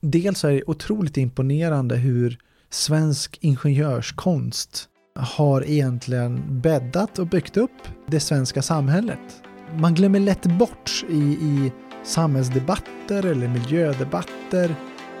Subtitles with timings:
[0.00, 2.38] dels är det otroligt imponerande hur
[2.70, 4.88] svensk ingenjörskonst
[5.18, 9.42] har egentligen bäddat och byggt upp det svenska samhället.
[9.76, 11.72] Man glömmer lätt bort i, i
[12.04, 14.74] samhällsdebatter eller miljödebatter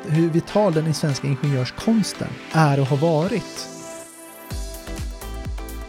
[0.06, 3.68] hur vital den svenska ingenjörskonsten är och har varit.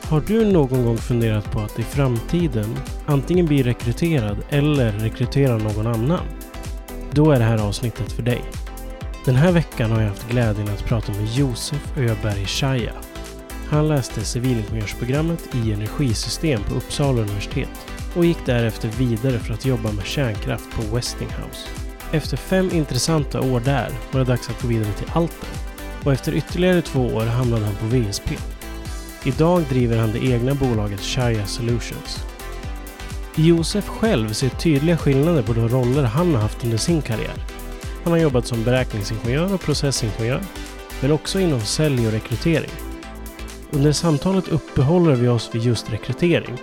[0.02, 5.88] Har du någon gång funderat på att i framtiden antingen bli rekryterad eller rekrytera någon
[5.88, 6.26] annan?
[7.12, 8.42] Då är det här avsnittet för dig.
[9.26, 12.94] Den här veckan har jag haft glädjen att prata med Josef Öberg Shaya.
[13.70, 17.70] Han läste civilingenjörsprogrammet i energisystem på Uppsala universitet
[18.16, 21.68] och gick därefter vidare för att jobba med kärnkraft på Westinghouse.
[22.12, 25.50] Efter fem intressanta år där var det dags att gå vidare till Alten
[26.04, 28.30] och efter ytterligare två år hamnade han på VSP.
[29.24, 32.26] Idag driver han det egna bolaget Shaya Solutions.
[33.36, 37.61] Josef själv ser tydliga skillnader på de roller han har haft under sin karriär.
[38.04, 40.42] Han har jobbat som beräkningsingenjör och processingenjör,
[41.02, 42.72] men också inom sälj och rekrytering.
[43.72, 46.58] Under samtalet uppehåller vi oss vid just rekrytering,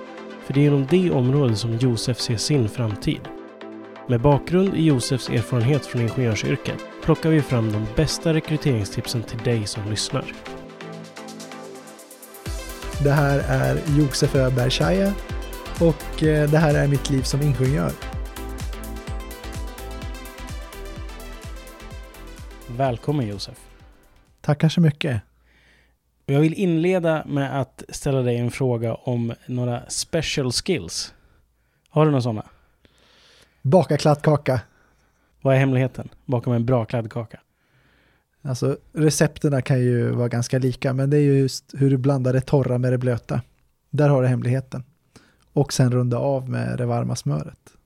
[0.46, 3.20] för det är inom det området som Josef ser sin framtid.
[4.08, 9.66] Med bakgrund i Josefs erfarenhet från ingenjörsyrket plockar vi fram de bästa rekryteringstipsen till dig
[9.66, 10.24] som lyssnar.
[13.04, 15.12] Det här är Josef Öberg
[15.80, 17.92] och eh, det här är mitt liv som ingenjör.
[22.78, 23.58] Välkommen Josef.
[24.40, 25.22] Tackar så mycket.
[26.26, 31.14] Jag vill inleda med att ställa dig en fråga om några special skills.
[31.88, 32.44] Har du några sådana?
[33.62, 34.60] Baka kladdkaka.
[35.40, 37.40] Vad är hemligheten bakom en bra kladdkaka?
[38.42, 42.40] Alltså recepterna kan ju vara ganska lika, men det är just hur du blandar det
[42.40, 43.42] torra med det blöta.
[43.90, 44.84] Där har du hemligheten.
[45.52, 47.76] Och sen runda av med det varma smöret.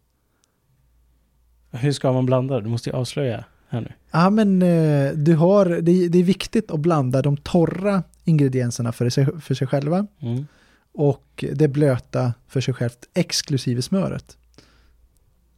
[1.71, 2.61] Hur ska man blanda?
[2.61, 3.93] Du måste ju avslöja här nu.
[4.11, 9.11] Ja, men eh, du har, det, det är viktigt att blanda de torra ingredienserna för
[9.11, 10.47] sig, för sig själva Mm.
[10.93, 14.37] och det blöta för sig självt exklusive smöret.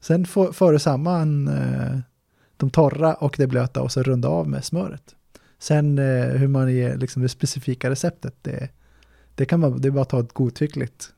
[0.00, 1.98] Sen får, för du samman eh,
[2.56, 5.14] de torra och det blöta och så runda av med smöret.
[5.58, 8.68] Sen eh, hur man ger liksom det specifika receptet, det,
[9.34, 11.12] det kan man, det är bara att ta ett godtyckligt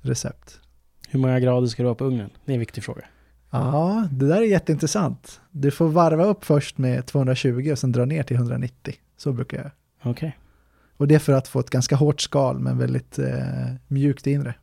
[0.00, 0.60] recept.
[1.08, 2.30] Hur många grader ska du ha på ugnen?
[2.44, 3.02] Det är en viktig fråga.
[3.50, 5.40] Ja, det där är jätteintressant.
[5.50, 8.94] Du får varva upp först med 220 och sen dra ner till 190.
[9.16, 9.70] Så brukar jag.
[10.10, 10.36] Okej.
[10.96, 14.54] Och det är för att få ett ganska hårt skal men väldigt eh, mjukt inre.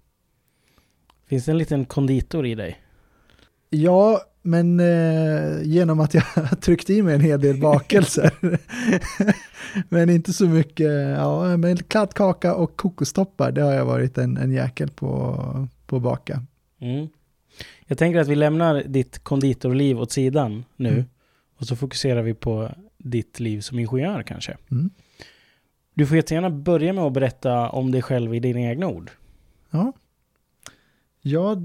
[1.27, 2.79] Finns det en liten konditor i dig?
[3.69, 6.23] Ja, men eh, genom att jag
[6.61, 8.31] tryckt i mig en hel del bakelser.
[9.89, 14.51] men inte så mycket, ja, men kladdkaka och kokostoppar, det har jag varit en, en
[14.51, 15.37] jäkel på,
[15.85, 16.43] på att baka.
[16.81, 17.07] Mm.
[17.85, 21.05] Jag tänker att vi lämnar ditt konditorliv åt sidan nu Mm.
[21.57, 24.57] och så fokuserar vi på ditt liv som ingenjör kanske.
[24.71, 24.89] Mm.
[25.93, 29.11] Du får jättegärna börja med att berätta om dig själv i dina egna ord.
[29.71, 29.93] Ja.
[31.21, 31.57] ja,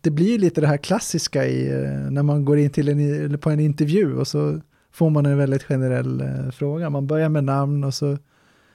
[0.00, 3.38] det blir ju lite det här klassiska i, eh, när man går in till en,
[3.38, 4.60] på en intervju och så
[4.92, 6.90] får man en väldigt generell eh, fråga.
[6.90, 8.18] Man börjar med namn och så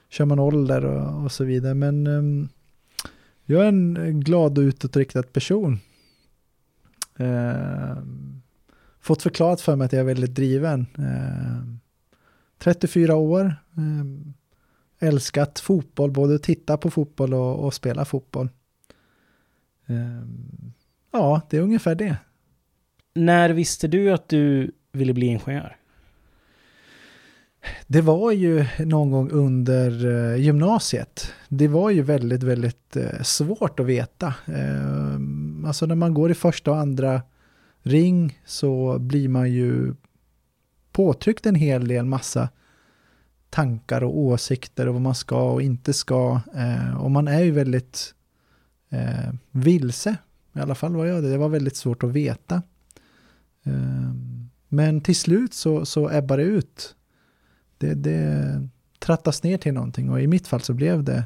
[0.10, 1.74] kör man ålder och, och så vidare.
[1.74, 2.50] Men ehm,
[3.46, 5.80] jag är en glad och utåtriktad person.
[7.20, 8.42] Ehm,
[9.02, 10.86] fått förklarat för mig att jag är väldigt driven.
[10.98, 11.80] Ehm,
[12.58, 13.56] 34 år.
[13.78, 14.34] Ehm,
[15.00, 18.50] älskat fotboll, både att titta på fotboll och, och spela fotboll.
[19.88, 20.74] Ehm,
[21.12, 22.18] ja, det är ungefär det.
[23.14, 25.76] När visste du att du ville bli ingenjör?
[27.88, 31.34] Det var ju någon gång under eh, gymnasiet.
[31.48, 34.34] Det var ju väldigt, väldigt eh, svårt att veta.
[35.70, 37.22] Alltså när man går i första och andra
[37.82, 39.94] ring så blir man ju
[40.92, 42.50] påtryckt en hel del massa
[43.50, 46.42] tankar och åsikter och vad man ska och inte ska.
[46.56, 48.14] Eh, och man är ju väldigt
[48.90, 50.16] eh, vilse.
[50.54, 51.30] I alla fall var jag det.
[51.30, 52.62] Det var väldigt svårt att veta.
[53.64, 54.14] Eh,
[54.68, 56.96] men till slut så, så ebbar det ut.
[57.78, 58.68] Det, det
[59.00, 61.24] trattas ner till någonting och i mitt fall så blev det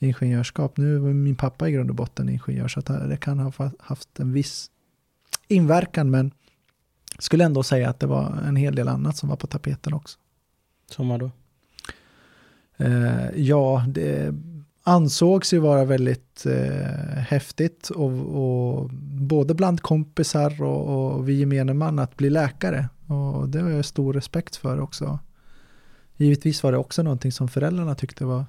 [0.00, 0.76] ingenjörskap.
[0.76, 4.20] Nu var min pappa i grund och botten ingenjör så att det kan ha haft
[4.20, 4.70] en viss
[5.48, 6.30] inverkan men
[7.18, 10.18] skulle ändå säga att det var en hel del annat som var på tapeten också.
[10.90, 11.30] Som var då?
[12.76, 14.34] Eh, ja, det
[14.82, 21.74] ansågs ju vara väldigt eh, häftigt och, och både bland kompisar och, och vi gemene
[21.74, 22.88] man att bli läkare.
[23.06, 25.18] Och det har jag stor respekt för också.
[26.16, 28.44] Givetvis var det också någonting som föräldrarna tyckte var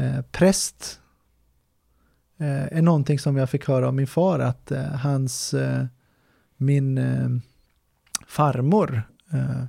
[0.00, 1.00] eh, präst.
[2.38, 5.84] Eh, är någonting som jag fick höra av min far att eh, hans, eh,
[6.56, 7.28] min eh,
[8.26, 9.02] farmor
[9.32, 9.64] Eh,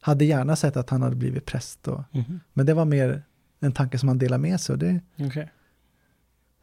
[0.00, 1.88] hade gärna sett att han hade blivit präst.
[1.88, 2.40] Och, Mhm.
[2.52, 3.22] men det var mer
[3.60, 4.78] en tanke som han delade med sig.
[4.78, 5.48] Det, Okej.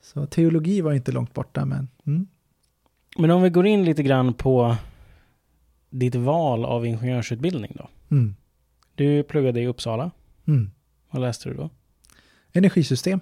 [0.01, 2.27] så teologi var inte långt borta, men mm.
[3.17, 4.75] Men om vi går in lite grann på
[5.89, 7.89] ditt val av ingenjörsutbildning då.
[8.11, 8.35] Mm.
[8.95, 10.11] Du pluggade i Uppsala.
[10.47, 10.71] Mm.
[11.11, 11.69] Vad läste du då?
[12.53, 13.19] Energisystem.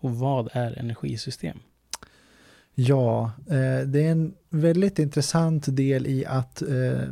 [0.00, 1.58] Och vad är energisystem?
[2.74, 7.08] Ja, eh, det är en väldigt intressant del i att eh,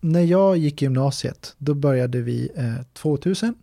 [0.00, 3.54] när jag gick gymnasiet, då började vi eh, 2000.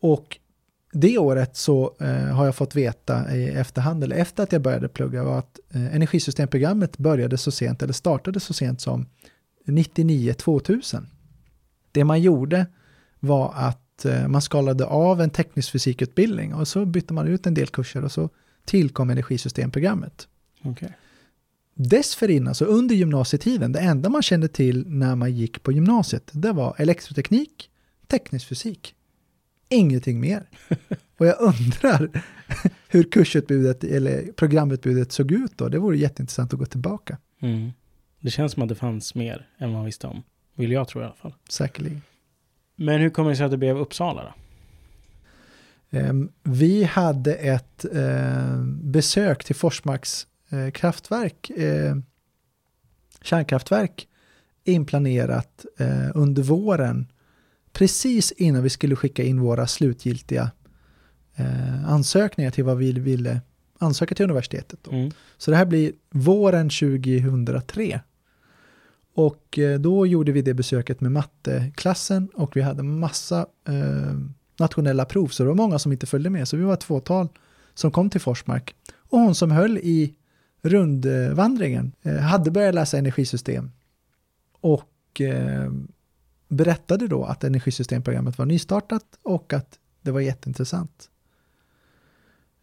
[0.00, 0.38] Och
[0.92, 4.88] det året så eh, har jag fått veta i efterhand, eller efter att jag började
[4.88, 9.06] plugga, var att eh, energisystemprogrammet började så sent, eller startade så sent som
[9.66, 11.06] 99-2000.
[11.92, 12.66] Det man gjorde
[13.20, 17.54] var att eh, man skalade av en teknisk fysikutbildning och så bytte man ut en
[17.54, 18.30] del kurser och så
[18.64, 20.28] tillkom energisystemprogrammet.
[20.62, 20.96] Okej.
[21.74, 26.52] Dessförinnan, så under gymnasietiden, det enda man kände till när man gick på gymnasiet, det
[26.52, 27.70] var elektroteknik,
[28.06, 28.94] teknisk fysik.
[29.68, 30.48] Ingenting mer.
[31.16, 32.10] Och jag undrar
[32.88, 35.68] hur kursutbudet eller programutbudet såg ut då.
[35.68, 37.70] Det vore jätteintressant att gå tillbaka, Mm.
[38.20, 40.22] Det känns som att det fanns mer än vad man visste om.
[40.54, 41.34] Vill jag tro i alla fall.
[41.48, 42.02] säkerligen.
[42.82, 44.32] Men hur kommer det sig att det blev Uppsala då?
[45.98, 51.96] Ehm, Vi hade ett eh, besök till Forsmarks eh, kraftverk, eh,
[53.22, 54.08] kärnkraftverk,
[54.64, 55.64] inplanerat
[56.14, 57.06] under våren,
[57.72, 60.50] precis innan vi skulle skicka in våra slutgiltiga
[61.86, 63.40] ansökningar till vad vi ville
[63.78, 64.86] ansöka till universitetet.
[64.86, 65.10] Mm.
[65.38, 68.00] Så det här blir våren 2003.
[69.14, 74.18] Och eh, då gjorde vi det besöket med matteklassen och vi hade massa eh,
[74.58, 76.48] nationella prov, så det var många som inte följde med.
[76.48, 77.28] Så vi var ett fåtal
[77.74, 78.74] som kom till Forsmark.
[78.94, 80.14] Och hon som höll i
[80.62, 83.70] rundvandringen eh, hade börjat läsa energisystem.
[84.60, 85.72] Och eh,
[86.48, 91.10] berättade då att energisystemprogrammet var nystartat och att det var jätteintressant.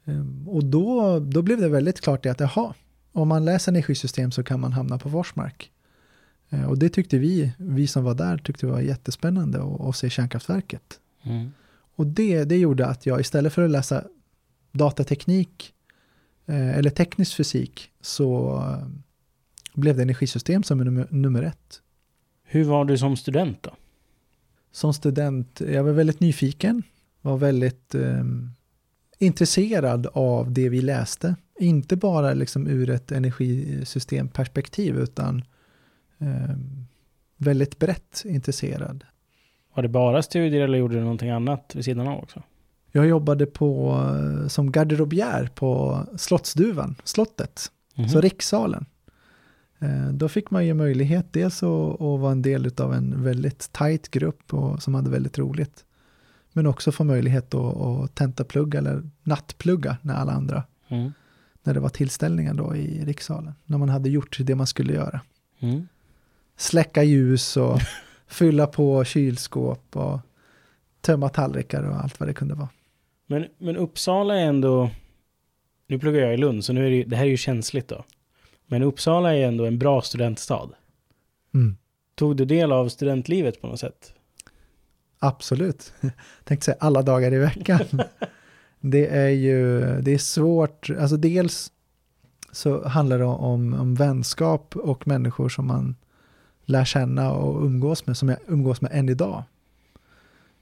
[0.06, 2.74] Ehm, och då, då blev det väldigt klart det att jaha,
[3.12, 5.72] om man läser energisystem så kan man hamna på Forsmark.
[6.50, 9.96] Eh, Och det tyckte vi, vi som var där, tyckte det var jättespännande att, att
[9.96, 11.00] se kärnkraftverket.
[11.24, 11.51] Mm.
[11.96, 14.04] Och det, det gjorde att jag istället för att läsa
[14.72, 15.74] datateknik
[16.46, 18.88] eh, eller teknisk fysik så eh,
[19.74, 21.81] blev det energisystem som nummer, nummer ett.
[22.44, 23.72] Hur var du som student då?
[24.72, 26.84] Som student, jag var väldigt nyfiken,
[27.22, 28.24] var väldigt eh,
[29.19, 31.36] intresserad av det vi läste.
[31.60, 35.44] Inte bara liksom ur ett energisystemperspektiv utan
[37.38, 39.04] väldigt brett intresserad.
[39.74, 42.44] Var det bara studier eller gjorde du någonting annat vid sidan av också?
[42.92, 43.92] Jag jobbade på,
[44.42, 48.10] eh, som garderobiär på Slottsduvan, slottet, Mhm.
[48.10, 48.86] så rikssalen.
[49.80, 53.72] Eh, Då fick man ju möjlighet dels att, att vara en del av en väldigt
[53.72, 55.86] tajt grupp och, som hade väldigt roligt.
[56.54, 61.12] Men också få möjlighet att, att tentaplugga eller nattplugga när alla andra, Mm.
[61.63, 63.54] när det var tillställningar då i rikssalen.
[63.65, 65.22] När man hade gjort det man skulle göra.
[65.60, 65.88] Mm.
[66.60, 67.80] Släcka ljus och
[68.28, 70.20] fylla på kylskåp och
[71.02, 72.70] tömma tallrikar och allt vad det kunde vara.
[73.28, 74.90] Men, men Uppsala är ändå...
[75.88, 78.06] Nu pluggar jag i Lund, så nu är det, det här är ju känsligt då.
[78.66, 80.70] Men Uppsala är ändå en bra studentstad.
[81.54, 81.78] Mm.
[82.16, 84.14] Tog du del av studentlivet på något sätt?
[85.20, 85.94] Absolut.
[86.44, 88.01] Tänkte säga alla dagar i veckan.
[88.80, 91.72] det är ju, det är svårt, alltså dels
[92.51, 95.96] så handlar det om, om vänskap och människor som man
[96.70, 99.44] lär känna och umgås med, som jag umgås med än idag.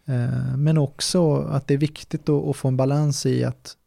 [0.06, 3.78] Eh, men också att det är viktigt att, få en balans i att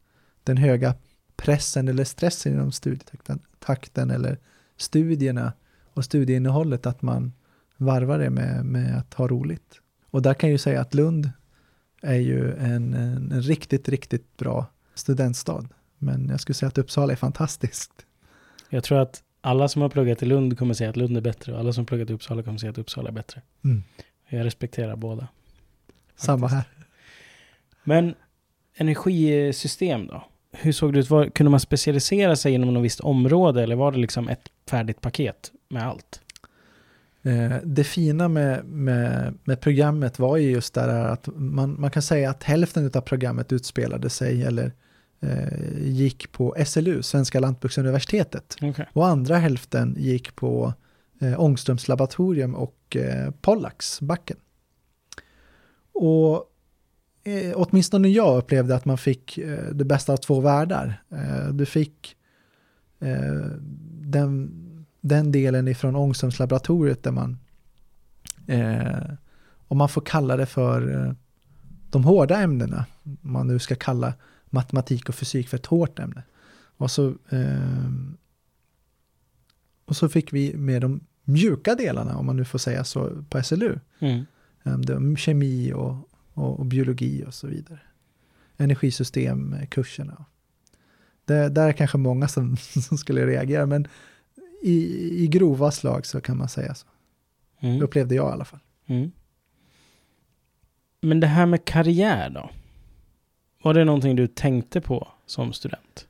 [0.43, 0.95] den höga
[1.35, 4.37] pressen eller stressen inom studietakten eller
[4.77, 5.53] studierna
[5.93, 7.33] och studieinnehållet, att man
[7.77, 9.81] varvar det med, med att ha roligt.
[10.11, 11.29] Och där kan jag ju säga att Lund
[12.01, 15.65] är ju en, en, en riktigt, riktigt bra studentstad.
[15.97, 17.91] Men jag skulle säga att Uppsala är fantastiskt.
[18.69, 21.53] Jag tror att alla som har pluggat i Lund kommer säga att Lund är bättre
[21.53, 23.41] och alla som har pluggat i Uppsala kommer säga att Uppsala är bättre.
[23.63, 23.83] Mm.
[24.29, 25.27] Jag respekterar båda.
[26.15, 26.63] Samma här.
[27.83, 28.15] Men
[28.75, 30.23] energisystem då?
[30.51, 31.09] Hur såg det ut?
[31.09, 35.01] Var, kunde man specialisera sig inom något visst område eller var det liksom ett färdigt
[35.01, 36.21] paket med allt?
[37.23, 41.91] Eh, Det fina med, med, med programmet var ju just det här att man, man
[41.91, 44.71] kan säga att hälften av programmet utspelade sig eller
[45.79, 48.55] gick på SLU, Svenska Lantbruksuniversitetet.
[48.61, 48.87] Okej.
[48.93, 50.73] Och andra hälften gick på
[51.19, 54.37] eh, Ångströms laboratorium och eh, Pollaxbacken.
[55.93, 56.45] Och
[57.23, 61.03] eh, åtminstone jag upplevde att man fick eh, det bästa av två världar.
[61.09, 62.15] Eh, du fick
[62.99, 63.45] eh,
[64.01, 64.51] den,
[65.01, 67.37] den delen ifrån Ångströms laboratoriet där man
[68.51, 69.13] Eh,
[69.67, 71.13] om man får kalla det för eh,
[71.89, 74.13] de hårda ämnena, om man nu ska kalla
[74.51, 76.23] matematik och fysik för ett hårt ämne.
[76.77, 77.91] Och så, eh,
[79.85, 83.43] och så fick vi med de mjuka delarna, om man nu får säga så, på
[83.43, 83.79] SLU.
[83.99, 84.25] Mm.
[84.63, 87.79] Eh, det var kemi och, och, och, biologi och så vidare.
[88.57, 90.25] Energisystemkurserna.
[91.25, 93.87] Det, där är kanske många som, som skulle reagera, men
[94.61, 96.87] i, i grova slag så kan man säga så.
[97.59, 97.81] Mm.
[97.81, 98.59] Upplevde jag i alla fall.
[98.85, 99.11] Mm.
[101.01, 102.49] Men det här med karriär då?
[103.61, 106.07] Var det någonting du tänkte på som student?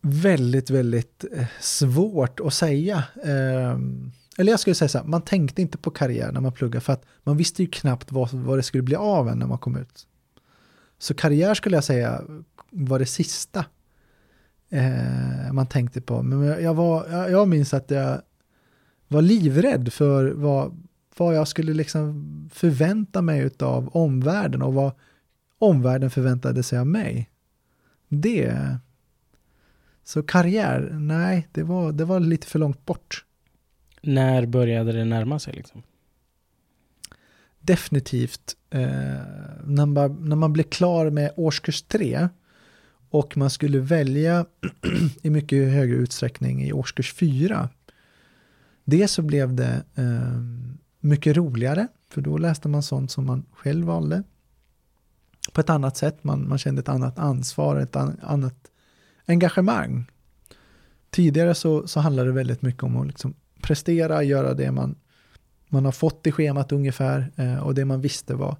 [0.00, 3.04] Väldigt, väldigt eh, svårt att säga.
[3.24, 6.80] Ehm, eller jag skulle säga så här, man tänkte inte på karriär när man pluggade
[6.80, 9.58] för att man visste ju knappt vad, vad det skulle bli av en när man
[9.58, 10.06] kom ut.
[10.98, 12.22] Så karriär skulle jag säga
[12.70, 13.64] var det sista
[14.70, 16.22] eh, man tänkte på.
[16.22, 18.20] Men jag, var, jag, jag minns att jag
[19.08, 20.82] var livrädd för vad,
[21.16, 24.92] vad jag skulle liksom förvänta mig av omvärlden och vad
[25.58, 27.30] omvärlden förväntade sig av mig.
[28.08, 28.78] Det...
[30.06, 33.24] Så karriär, nej, det var, det var lite för långt bort.
[34.02, 35.82] När började det närma sig liksom?
[37.60, 38.80] Definitivt eh,
[39.64, 42.28] när, man, när man blev klar med årskurs tre
[43.10, 44.46] och man skulle välja
[45.22, 47.68] i mycket högre utsträckning i årskurs fyra.
[48.84, 50.40] Det så blev det eh,
[51.04, 54.22] mycket roligare, för då läste man sånt som man själv valde.
[55.52, 58.70] På ett annat sätt, man, man kände ett annat ansvar, ett annat
[59.26, 60.04] engagemang.
[61.10, 64.94] Tidigare så, så handlade det väldigt mycket om att liksom prestera, göra det man,
[65.68, 68.56] man har fått i schemat ungefär eh, och det man visste var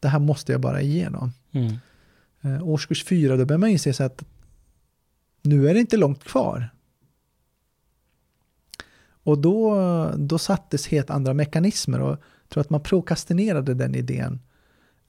[0.00, 1.32] det här måste jag bara igenom.
[1.52, 1.76] Mm.
[2.40, 4.24] Eh, årskurs fyra, då börjar man inse att
[5.42, 6.68] nu är det inte långt kvar.
[9.22, 9.74] Och då,
[10.16, 14.40] då sattes helt andra mekanismer och jag tror att man prokrastinerade den idén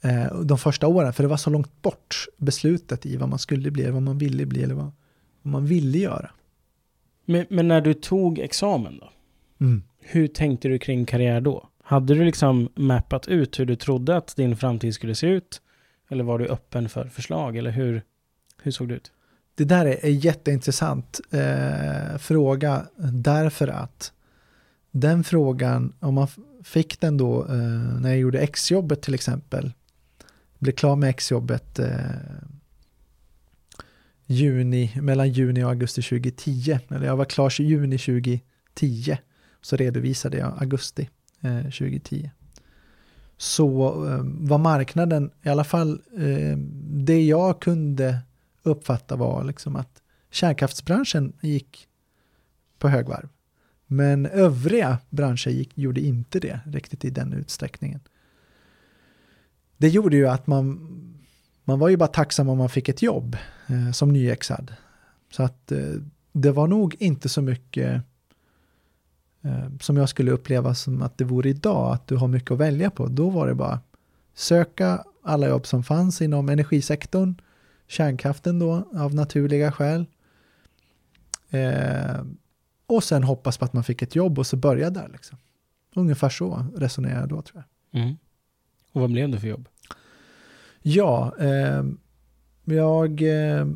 [0.02, 3.72] eh, de första åren, för det var så långt bort beslutet i vad man skulle
[3.72, 4.92] bli, vad man ville bli eller vad,
[5.42, 6.32] vad man ville göra.
[7.26, 9.10] Men, men, när du tog examen då?
[9.66, 9.84] Mm.
[10.00, 11.70] Hur tänkte du kring karriär då?
[11.84, 15.62] Hade du liksom mappat ut hur du trodde att din framtid skulle se ut?
[16.10, 17.58] Eller var du öppen för förslag?
[17.58, 18.04] Eller hur,
[18.62, 19.12] hur såg det ut?
[19.62, 24.12] Det där är en jätteintressant eh, fråga därför att
[24.92, 26.28] den frågan, om man
[26.64, 29.72] fick den då eh, när jag gjorde exjobbet till exempel,
[30.60, 31.88] blev klar med exjobbet eh,
[34.26, 39.18] juni, mellan juni och augusti 2010, eller jag var klar i juni 2010,
[39.62, 41.10] så redovisade jag augusti
[41.42, 42.32] eh, 2010.
[43.38, 48.18] Så eh, var marknaden, i alla fall eh, det jag kunde
[48.64, 51.88] uppfatta var liksom att kärnkraftsbranschen gick
[52.80, 53.30] på högvarv.
[53.88, 58.00] Men övriga branscher gick, gjorde inte det riktigt i den utsträckningen.
[59.78, 60.90] Det gjorde ju att man,
[61.64, 63.38] man var ju bara tacksam om man fick ett jobb
[63.68, 64.74] eh, som nyexad.
[65.32, 65.94] Så att eh,
[66.32, 68.02] det var nog inte så mycket
[69.42, 72.58] eh, som jag skulle uppleva som att det vore idag, att du har mycket att
[72.58, 73.08] välja på.
[73.08, 73.80] Då var det bara
[74.34, 77.36] söka alla jobb som fanns inom energisektorn,
[77.92, 80.06] kärnkraften då av naturliga skäl.
[81.50, 82.24] Eh,
[82.86, 85.10] och sen hoppas på att man fick ett jobb och så börja där.
[85.14, 85.38] Liksom.
[85.96, 88.02] Ungefär så resonerar jag då tror jag.
[88.02, 88.18] Mm.
[88.92, 89.68] Och vad blev det för jobb?
[90.82, 91.84] Ja, eh,
[92.64, 93.68] jag eh,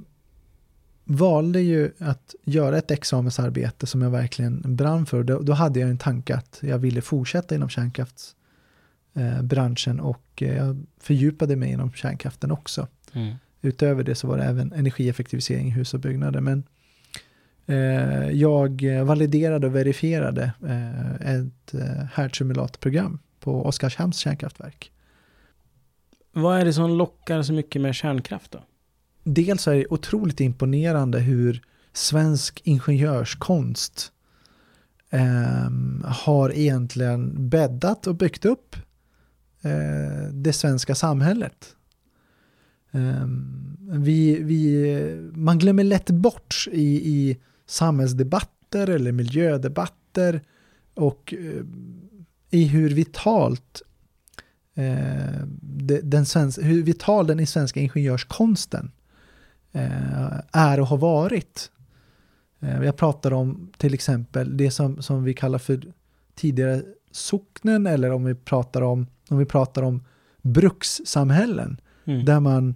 [1.03, 5.23] valde ju att göra ett examensarbete som jag verkligen brann för.
[5.23, 10.55] Då, då hade jag en tanke att jag ville fortsätta inom kärnkraftsbranschen eh, och eh,
[10.55, 12.87] jag fördjupade mig inom kärnkraften också.
[13.13, 13.35] Mm.
[13.65, 16.41] Utöver det så var det även energieffektivisering i hus och byggnader.
[16.41, 16.63] Men
[17.65, 24.91] eh, jag validerade och verifierade eh, ett eh, härdsimulatorprogram på Oskarshamns kärnkraftverk.
[26.31, 28.63] Vad är det som lockar så mycket med kärnkraft då?
[29.23, 31.61] Dels är det otroligt imponerande hur
[31.93, 34.11] svensk ingenjörskonst
[35.09, 35.69] eh,
[36.05, 38.75] har egentligen bäddat och byggt upp
[39.61, 41.75] eh, det svenska samhället.
[42.95, 50.41] Ehm, vi, vi, man glömmer lätt bort i, i samhällsdebatter eller miljödebatter
[50.93, 51.63] och eh,
[52.49, 53.81] i hur vitalt
[54.75, 55.45] eh,
[56.03, 58.91] den svenska, hur vital den i svenska ingenjörskonsten
[59.71, 61.71] eh, är och har varit.
[62.59, 65.81] Jag pratar om till exempel det som, som vi kallar för
[66.35, 70.03] tidigare socknen eller om vi pratar om, om, vi pratar om
[70.41, 71.81] brukssamhällen.
[72.05, 72.25] Mm.
[72.25, 72.75] Där man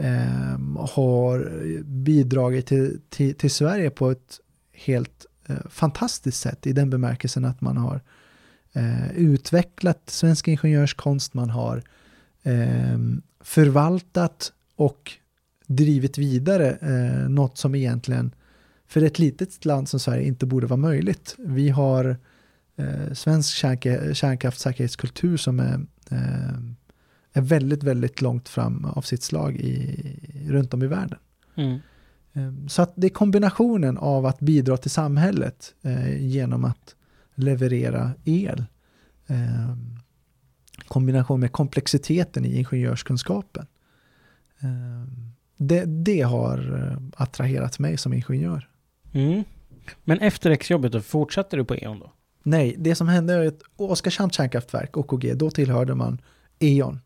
[0.00, 1.50] Ehm, har
[1.82, 4.40] bidragit till, till, till, Sverige på ett
[4.72, 8.00] helt eh, fantastiskt sätt i den bemärkelsen att man har
[8.72, 11.82] eh, utvecklat svensk ingenjörskonst, man har
[12.42, 12.98] eh,
[13.40, 15.12] förvaltat och
[15.66, 18.34] drivit vidare eh, något som egentligen
[18.86, 21.34] för ett litet land som Sverige inte borde vara möjligt.
[21.38, 22.16] Vi har
[22.76, 23.82] eh, svensk kärnk
[24.16, 26.58] kärnkraftssäkerhetskultur som är, eh,
[27.38, 31.18] är väldigt, väldigt långt fram av sitt slag i, runt om i världen.
[31.54, 31.78] Mm.
[32.32, 36.94] Eh, så att det är kombinationen av att bidra till samhället eh, genom att
[37.34, 38.64] leverera el.
[39.26, 39.76] Eh,
[40.88, 43.66] kombination med komplexiteten i ingenjörskunskapen.
[44.60, 45.12] Eh,
[45.56, 48.68] det, det har eh, attraherat mig som ingenjör.
[49.12, 49.44] Mm.
[50.04, 52.12] Men efter exjobbet då, fortsatte du på E.ON då?
[52.42, 56.20] Nej, det som hände är att Oskarshamns kärnkraftverk, OKG, då tillhörde man
[56.58, 57.00] E.ON.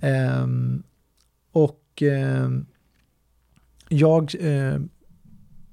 [0.00, 0.82] Um,
[1.52, 2.66] och um,
[3.88, 4.78] jag uh,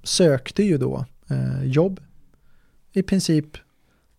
[0.03, 2.00] sökte ju då uh, jobb.
[2.92, 3.58] I princip,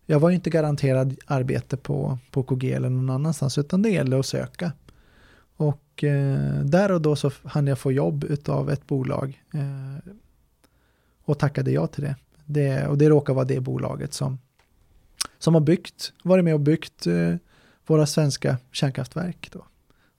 [0.05, 4.19] jag var ju inte garanterad arbete på, på KG eller någon annanstans, utan det gällde
[4.19, 4.71] att söka.
[5.57, 9.41] Och uh, där och då så hann jag få jobb av ett bolag
[11.25, 12.15] och tackade ja till det.
[12.45, 12.87] det.
[12.87, 14.39] Och det råkar vara det bolaget som,
[15.37, 17.35] som har byggt, varit med och byggt eh,
[17.85, 19.65] våra svenska kärnkraftverk då.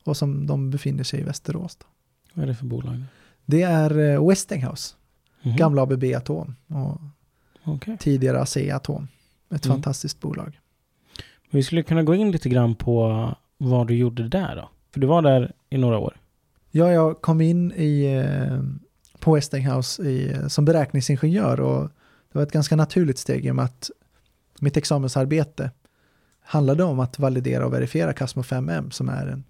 [0.07, 1.77] Och som de befinner sig i Västerås.
[1.77, 1.87] Då.
[2.35, 3.03] Vad är det för bolag?
[3.45, 4.95] Det är eh, Westinghouse,
[5.43, 5.59] mm -hmm.
[5.59, 7.01] gamla ABB Atom och
[7.75, 7.97] okay.
[7.97, 9.09] tidigare ASEA Atom.
[9.51, 9.77] Ett mm.
[9.77, 10.61] fantastiskt bolag.
[11.51, 14.69] Vi skulle kunna gå in lite grann på vad du gjorde där då?
[14.91, 16.17] För du var där i några år.
[16.71, 18.63] Ja, jag kom in i, eh,
[19.21, 21.83] på Westinghouse i, som beräkningsingenjör och
[22.33, 23.91] det var ett ganska naturligt steg i och med att
[24.61, 25.71] mitt examensarbete
[26.41, 29.45] handlade om att validera och verifiera Casmo 5M som är en,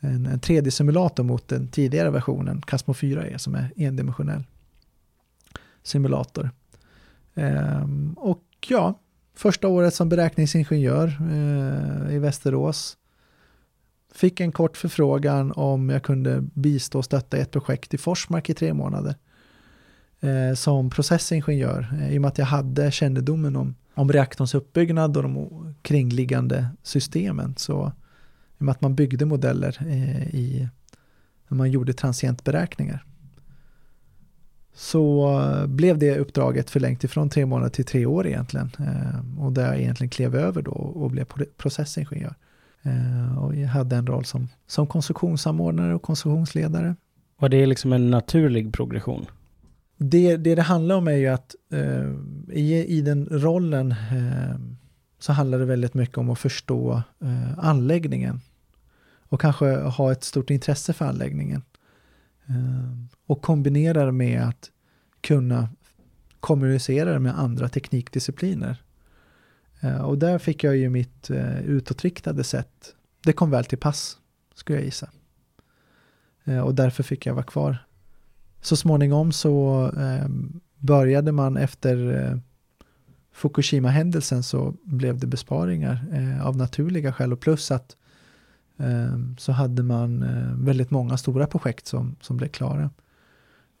[0.00, 4.44] en, en 3D-simulator mot den tidigare versionen Casmo 4E som är endimensionell
[5.82, 6.50] simulator.
[7.34, 8.98] Ehm, och ja,
[9.34, 12.96] första året som beräkningsingenjör eh, i Västerås
[14.16, 18.54] Fick en kort förfrågan om jag kunde bistå och stötta ett projekt i Forsmark i
[18.54, 19.14] tre månader.
[20.20, 25.16] Eh, som processingenjör, eh, i och med att jag hade kännedomen om, om reaktorns uppbyggnad
[25.16, 27.54] och de kringliggande systemen.
[27.56, 27.92] Så
[28.58, 30.68] med att man byggde modeller eh, i,
[31.48, 33.04] när man gjorde transientberäkningar.
[34.74, 38.70] Så blev det uppdraget förlängt ifrån tre månader till tre år egentligen.
[38.78, 41.24] Eh, och där jag egentligen klev över då och blev
[41.56, 42.34] processingenjör.
[42.82, 46.96] Eh, och jag hade en roll som, som konstruktionssamordnare och konstruktionsledare.
[47.38, 49.26] Var det liksom en naturlig progression?
[49.96, 52.12] Det det, det handlar om är ju att eh,
[52.52, 54.56] i, i den rollen eh,
[55.18, 58.40] så handlar det väldigt mycket om att förstå eh, anläggningen
[59.28, 61.62] och kanske ha ett stort intresse för anläggningen.
[62.46, 64.70] Eh, och kombinera det med att
[65.20, 65.68] kunna
[66.40, 68.82] kommunicera det med andra teknikdiscipliner.
[69.80, 72.94] Eh, och där fick jag ju mitt eh, utåtriktade sätt.
[73.24, 74.18] Det kom väl till pass,
[74.54, 75.10] skulle jag gissa.
[76.44, 77.78] Eh, och därför fick jag vara kvar.
[78.60, 80.28] Så småningom så eh,
[80.78, 82.38] började man efter eh,
[83.36, 86.04] Fukushima-händelsen så blev det besparingar
[86.42, 87.96] av naturliga skäl och plus att
[89.38, 90.24] så hade man
[90.64, 92.90] väldigt många stora projekt som, som blev klara.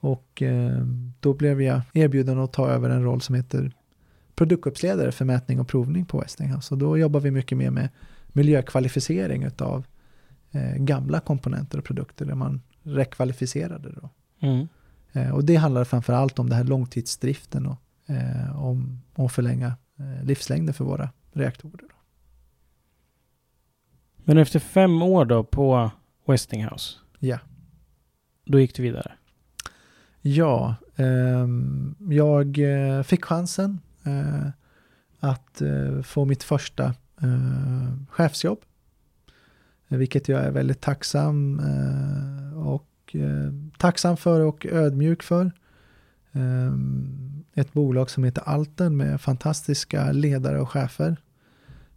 [0.00, 0.42] Och
[1.20, 3.72] då blev jag erbjuden att ta över en roll som heter
[4.36, 6.74] produktuppsledare för mätning och provning på Westinghouse.
[6.74, 7.88] Och då jobbar vi mycket mer med
[8.28, 9.86] miljökvalificering av
[10.52, 13.92] eh, gamla komponenter och produkter där man rekvalificerade.
[13.92, 14.10] Då.
[14.40, 14.68] Mm.
[15.12, 19.76] Eh, och det handlar framför allt om det här långtidsdriften och eh, om att förlänga
[19.98, 21.88] eh, livslängden för våra reaktorer.
[24.16, 25.90] Men efter fem år då på
[26.26, 26.98] Westinghouse?
[27.18, 27.38] Ja.
[28.44, 29.12] Då gick du vidare?
[30.20, 34.48] Ja, ehm, jag eh, fick chansen eh,
[35.20, 36.84] att eh, få mitt första
[37.22, 38.58] eh, chefsjobb.
[39.88, 43.16] Vilket jag är väldigt tacksam eh, och
[43.78, 45.52] tacksam för och ödmjuk för.
[46.36, 51.16] Ehm, ett bolag som heter Alten med fantastiska ledare och chefer.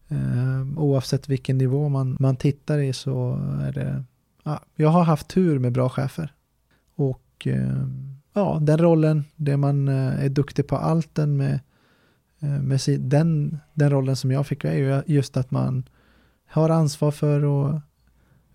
[0.07, 4.03] Ehm, oavsett vilken nivå man, man tittar i så är det,
[4.43, 6.33] ja, jag har haft tur med bra chefer.
[6.95, 11.59] Och ehm, ja, den rollen, det man eh, är duktig på Alten med
[12.39, 15.83] eh, med den, den rollen som jag fick är ju just att man
[16.47, 17.81] har ansvar för att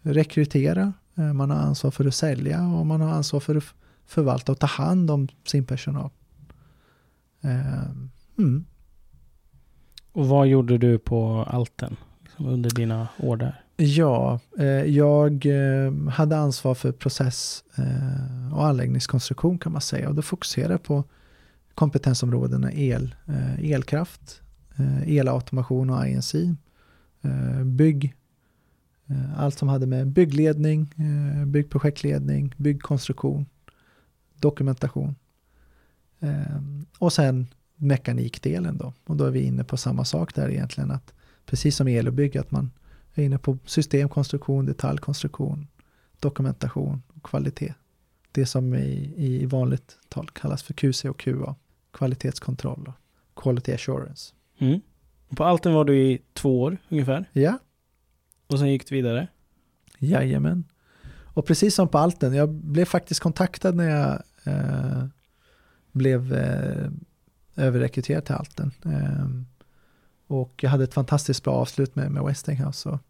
[0.03, 3.64] rekrytera, eh, man har ansvar för att sälja och man har ansvar för att
[4.06, 6.10] förvalta och ta hand om sin personal.
[7.40, 7.90] Eh,
[8.38, 8.64] mm.
[10.12, 11.96] Och vad gjorde du på Alten
[12.38, 13.60] under dina år där?
[13.76, 14.40] Ja,
[14.86, 15.46] jag
[16.10, 17.64] hade ansvar för process
[18.52, 21.04] och anläggningskonstruktion kan man säga och då fokuserade jag på
[21.74, 24.42] kompetensområdena el, eh, elkraft,
[24.76, 26.34] eh, elautomation och INC,
[27.22, 28.14] eh, bygg,
[29.06, 33.46] eh, allt som hade med byggledning, eh, byggprojektledning, byggkonstruktion,
[34.48, 35.14] dokumentation
[36.20, 36.61] eh,
[36.98, 38.92] och sen mekanikdelen då.
[39.07, 41.14] Och då är vi inne på samma sak där egentligen att
[41.46, 42.70] precis som el och bygg att man
[43.14, 45.66] är inne på systemkonstruktion, detaljkonstruktion,
[46.20, 47.74] dokumentation och kvalitet.
[48.33, 51.54] Det som i, i vanligt tal kallas för QC och QA,
[51.92, 52.92] kvalitetskontroll
[53.35, 54.35] och quality assurance.
[54.59, 54.80] Mm.
[55.37, 57.24] På Alten var du i två år ungefär.
[57.33, 57.59] Ja,
[58.46, 59.28] Och sen gick du vidare.
[59.98, 60.64] jajamän.
[61.35, 65.04] Och precis som på Alten, jag blev faktiskt kontaktad när jag eh,
[65.92, 66.90] blev eh,
[67.57, 68.72] överrekryterad till Alten.
[68.85, 69.26] Eh,
[70.26, 72.88] och jag hade ett fantastiskt bra avslut med, med Westinghouse.
[72.88, 73.00] Och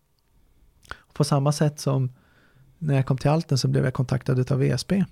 [1.12, 2.12] på samma sätt som
[2.78, 5.04] när jag kom till Alten så blev jag kontaktad av VSB.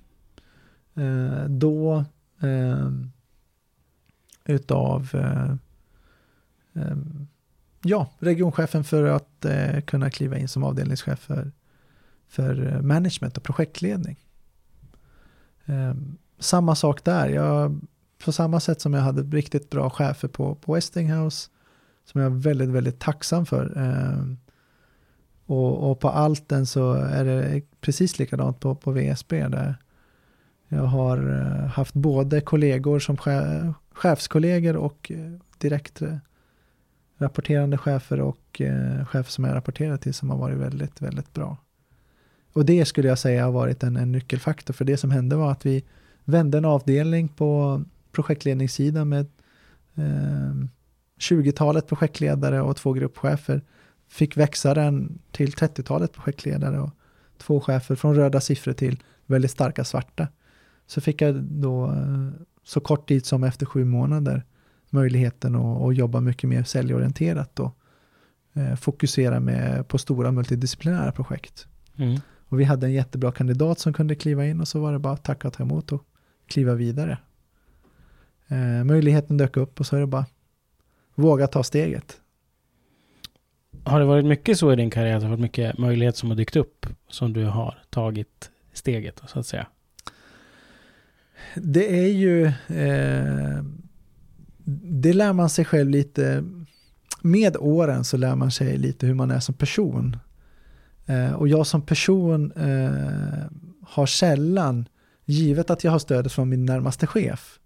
[0.94, 2.04] Eh, då
[2.40, 2.90] eh,
[4.44, 5.54] utav eh,
[6.82, 6.96] eh,
[7.82, 11.52] ja, regionchefen för att eh, kunna kliva in som avdelningschef för,
[12.28, 14.18] för eh, management och projektledning.
[15.72, 15.94] Eh,
[16.38, 17.28] samma sak där.
[17.28, 17.80] Jag,
[18.24, 21.50] på samma sätt som jag hade riktigt bra chefer på, på Westinghouse
[22.04, 23.72] som jag är väldigt, väldigt tacksam för.
[23.76, 24.24] Eh,
[25.46, 29.76] och, och på Alten så är det precis likadant på, på VSB där
[30.68, 36.16] jag har eh, haft både kollegor som che- chefskollegor och eh, direkt eh,
[37.18, 41.56] rapporterande chefer och eh, chefer som jag rapporterar till som har varit väldigt, väldigt bra.
[42.52, 45.52] Och det skulle jag säga har varit en, en nyckelfaktor för det som hände var
[45.52, 45.84] att vi
[46.24, 49.26] vände en avdelning på projektledningssidan med
[49.94, 50.54] eh,
[51.20, 53.62] 20-talet projektledare och två gruppchefer.
[54.08, 56.90] Fick växa den till 30-talet projektledare och
[57.38, 60.28] två chefer från röda siffror till väldigt starka svarta.
[60.86, 62.28] Så fick jag då eh,
[62.64, 64.44] så kort tid som efter sju månader
[64.90, 67.78] möjligheten att, att jobba mycket mer säljorienterat och
[68.52, 71.66] eh, fokusera med, på stora multidisciplinära projekt.
[71.96, 72.20] Mm.
[72.52, 75.12] Och vi hade en jättebra kandidat som kunde kliva in och så var det bara
[75.12, 76.04] att tacka och ta emot och
[76.46, 77.18] kliva vidare.
[78.48, 80.26] Eh, möjligheten dök upp och så är det bara
[81.14, 82.20] våga ta steget.
[83.84, 86.28] Har det varit mycket så i din karriär att det har varit mycket möjligheter som
[86.28, 89.66] har dykt upp som du har tagit steget så att säga?
[91.54, 93.64] Det är ju, eh,
[94.84, 96.44] det lär man sig själv lite,
[97.22, 100.16] med åren så lär man sig lite hur man är som person.
[101.12, 103.44] Eh, och jag som person eh,
[103.83, 104.88] har sällan,
[105.25, 107.59] givet att jag har stödet från min närmaste chef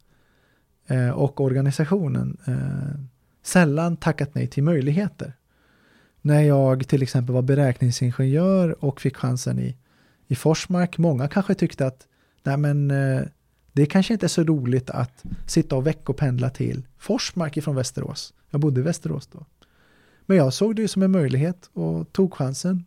[0.86, 3.00] eh, och organisationen, eh,
[3.42, 5.32] sällan tackat nej till möjligheter.
[6.22, 9.76] När jag till exempel var beräkningsingenjör och fick chansen i,
[10.26, 12.06] i Forsmark, många kanske tyckte att
[12.42, 13.22] nej men, eh,
[13.72, 18.34] det kanske inte är så roligt att sitta och veckopendla till Forsmark ifrån Västerås.
[18.50, 19.46] Jag bodde i Västerås då.
[20.26, 22.84] Men jag såg det ju som en möjlighet och tog chansen.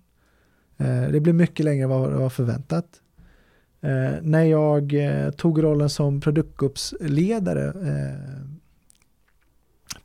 [0.79, 2.85] Eh, det blev mycket längre än vad det var förväntat.
[3.81, 7.73] Eh, när jag eh, tog rollen som produktgruppsledare,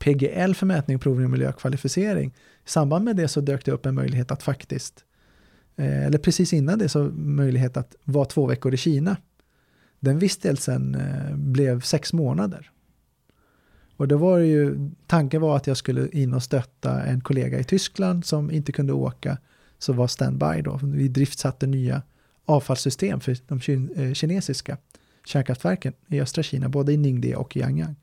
[0.04, 2.34] PGL för mätning, provning och miljökvalificering,
[2.64, 5.04] i samband med det så dök det upp en möjlighet att faktiskt,
[5.76, 9.16] eh, eller precis innan det så möjlighet att vara två veckor i Kina.
[10.00, 12.70] Den vistelsen eh, blev sex månader.
[13.96, 17.58] Och då var det ju, tanken var att jag skulle in och stötta en kollega
[17.58, 19.38] i Tyskland som inte kunde åka,
[19.84, 20.80] så var standby då.
[20.82, 22.02] Vi driftsatte nya
[22.44, 24.78] avfallssystem för de eh, kinesiska
[25.26, 27.96] kärnkraftverken i östra Kina, både i Ningde och i Yangyang.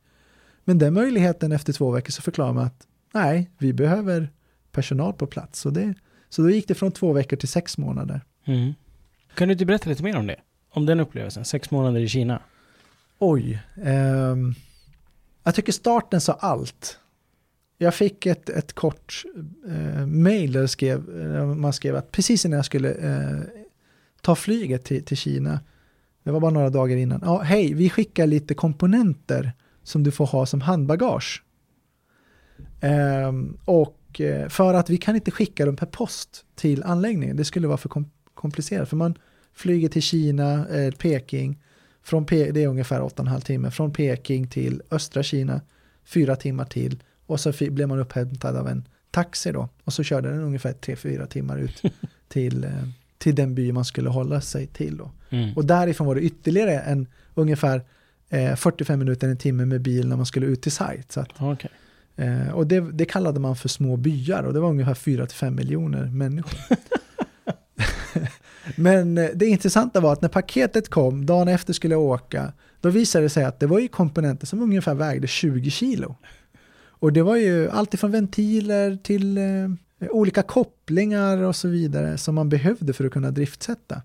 [0.64, 4.30] Men den möjligheten efter två veckor så förklarade man att nej, vi behöver
[4.72, 5.60] personal på plats.
[5.60, 5.94] Så, det,
[6.30, 8.22] så då gick det från två veckor till sex månader.
[8.46, 8.74] Mm.
[9.36, 10.36] Kan du inte berätta lite mer om det?
[10.70, 12.42] Om den upplevelsen, sex månader i Kina.
[13.20, 13.64] Oj.
[13.84, 14.54] ehm,
[15.44, 17.00] jag tycker starten sa allt.
[17.82, 19.24] Jag fick ett, ett kort
[19.68, 23.40] eh, mail där skrev, eh, man skrev att precis innan jag skulle eh,
[24.22, 25.60] ta flyget till, till Kina,
[26.24, 29.52] det var bara några dagar innan, ja hej, vi skickar lite komponenter
[29.84, 31.44] som du får ha som handbagage.
[32.82, 37.46] Ehm, eh, och för att vi kan inte skicka dem per post till anläggningen, det
[37.46, 39.16] skulle vara för kom- komplicerat, för man
[39.54, 41.64] flyger till Kina, eh, Peking,
[42.04, 45.62] från Pe- det är ungefär 8,5 timmar, från Peking till östra Kina,
[46.06, 50.30] fyra timmar till, och så blev man upphämtad av en taxi då, och så körde
[50.30, 51.82] den ungefär 3-4 timmar ut
[52.28, 52.72] till, eh,
[53.18, 55.12] till den by man skulle hålla sig till då.
[55.30, 55.54] Mm.
[55.56, 57.82] Och därifrån var det ytterligare en ungefär
[58.30, 61.04] eh, 45 minuter, en timme med bil när man skulle ut till site.
[61.10, 61.70] Så att, Okej.
[62.16, 66.06] eh, och det, det kallade man för små byar och det var ungefär 4-5 miljoner
[66.06, 66.60] människor.
[68.76, 72.90] Men eh, det intressanta var att när paketet kom, dagen efter skulle jag åka, då
[72.90, 76.16] visade det sig att det var ju komponenter som ungefär vägde 20 kilo.
[77.02, 79.44] Och det var ju allt ifrån ventiler till eh,
[80.10, 84.02] olika kopplingar och så vidare som man behövde för att kunna driftsätta.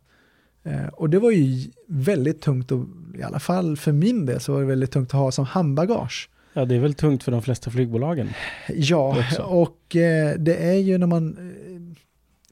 [0.64, 2.86] Eh, och det var ju väldigt tungt, och,
[3.18, 6.30] i alla fall för min del så var det väldigt tungt att ha som handbagage.
[6.52, 8.28] Ja, det är väl tungt för de flesta flygbolagen.
[8.68, 9.42] Ja, Också.
[9.42, 11.28] och eh, det är ju när man...
[11.28, 11.98] Eh,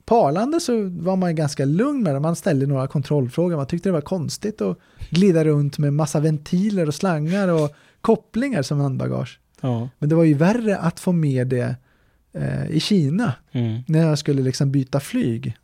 [0.04, 2.20] på Arlanda så var man ganska lugn med det.
[2.20, 3.56] Man ställde några kontrollfrågor.
[3.56, 4.78] Man tyckte det var konstigt att
[5.10, 9.40] glida runt med massa ventiler och slangar och kopplingar som handbagage.
[9.64, 9.88] Ja.
[9.98, 11.76] Men det var ju värre att få med det
[12.32, 13.82] eh, i Kina Mm.
[13.86, 15.56] när jag skulle liksom byta flyg.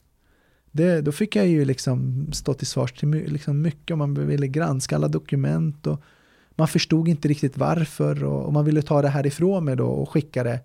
[0.70, 4.46] Det, då fick jag ju liksom stå till svars till liksom mycket och man ville
[4.48, 6.02] granska alla dokument och
[6.50, 10.10] man förstod inte riktigt varför och, och man ville ta det härifrån mig då och
[10.10, 10.60] skicka det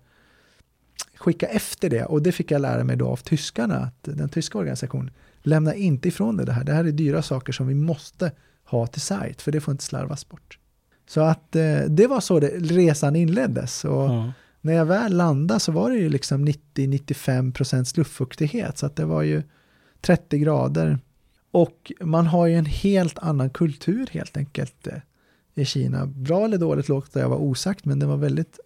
[1.16, 4.58] skicka efter det och det fick jag lära mig då av tyskarna att den tyska
[4.58, 5.10] organisationen
[5.42, 6.64] lämna inte ifrån det, det här.
[6.64, 8.32] Det här är dyra saker som vi måste
[8.64, 10.58] ha till sajt för det får inte slarvas bort.
[11.08, 14.32] Så att eh, det var så det, resan inleddes och Ja.
[14.60, 19.04] när jag väl landade så var det ju liksom 90-95 procents luftfuktighet så att det
[19.04, 19.42] var ju
[20.00, 20.98] 30 grader.
[21.50, 24.98] Och man har ju en helt annan kultur helt enkelt eh,
[25.54, 26.06] i Kina.
[26.06, 28.60] Bra eller dåligt låter jag vara osagt men det var väldigt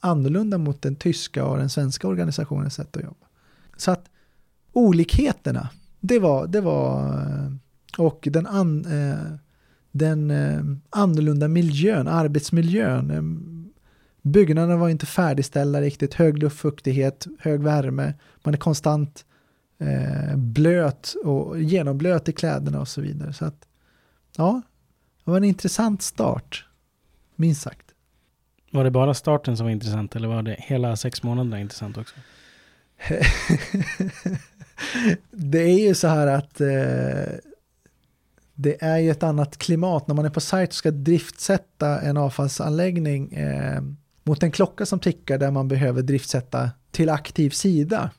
[0.00, 3.26] annorlunda mot den tyska och den svenska organisationens sätt att jobba.
[3.76, 4.04] Så att
[4.72, 5.68] olikheterna,
[6.00, 7.50] det var, det var eh,
[7.98, 9.36] och den, an, eh,
[9.94, 13.22] den eh, annorlunda miljön, arbetsmiljön, eh,
[14.22, 19.24] Byggnaderna var inte färdigställda riktigt, hög luftfuktighet, hög värme, man är konstant
[19.78, 23.32] eh, blöt och genomblöt i kläderna och så vidare.
[23.32, 23.66] Så att,
[24.36, 24.62] ja,
[25.24, 26.66] det var en intressant start,
[27.36, 27.86] minst sagt.
[28.70, 32.14] Var det bara starten som var intressant eller var det hela sex månaderna intressant också?
[35.30, 37.38] det är ju så här att eh,
[38.54, 42.16] det är ju ett annat klimat när man är på sajt och ska driftsätta en
[42.16, 43.82] avfallsanläggning eh,
[44.22, 48.10] mot en klocka som tickar där man behöver driftsätta till aktiv sida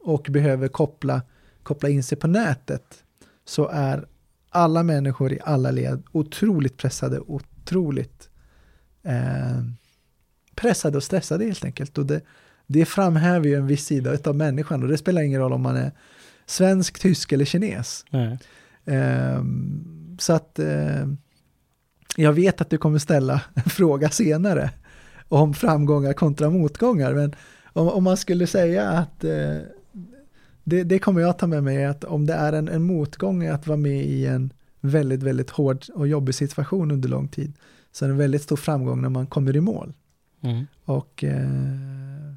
[0.00, 1.22] och behöver koppla,
[1.62, 3.04] koppla in sig på nätet
[3.44, 4.06] så är
[4.50, 8.28] alla människor i alla led otroligt pressade, otroligt
[9.02, 9.62] eh,
[10.54, 11.98] pressade och stressade helt enkelt.
[11.98, 12.20] Och det,
[12.66, 15.76] det framhäver ju en viss sida av människan och det spelar ingen roll om man
[15.76, 15.92] är
[16.46, 18.04] svensk, tysk eller kines.
[18.10, 18.38] Nej.
[18.86, 21.06] Ehm, så att eh,
[22.16, 24.70] jag vet att du kommer ställa en fråga senare
[25.28, 27.14] om framgångar kontra motgångar.
[27.14, 27.34] Men
[27.72, 29.58] om, om man skulle säga att eh,
[30.64, 33.66] det, det kommer jag ta med mig att om det är en, en motgång att
[33.66, 37.52] vara med i en väldigt, väldigt hård och jobbig situation under lång tid
[37.92, 39.92] så är det en väldigt stor framgång när man kommer i mål.
[40.40, 40.66] Mm.
[40.84, 42.34] Och eh,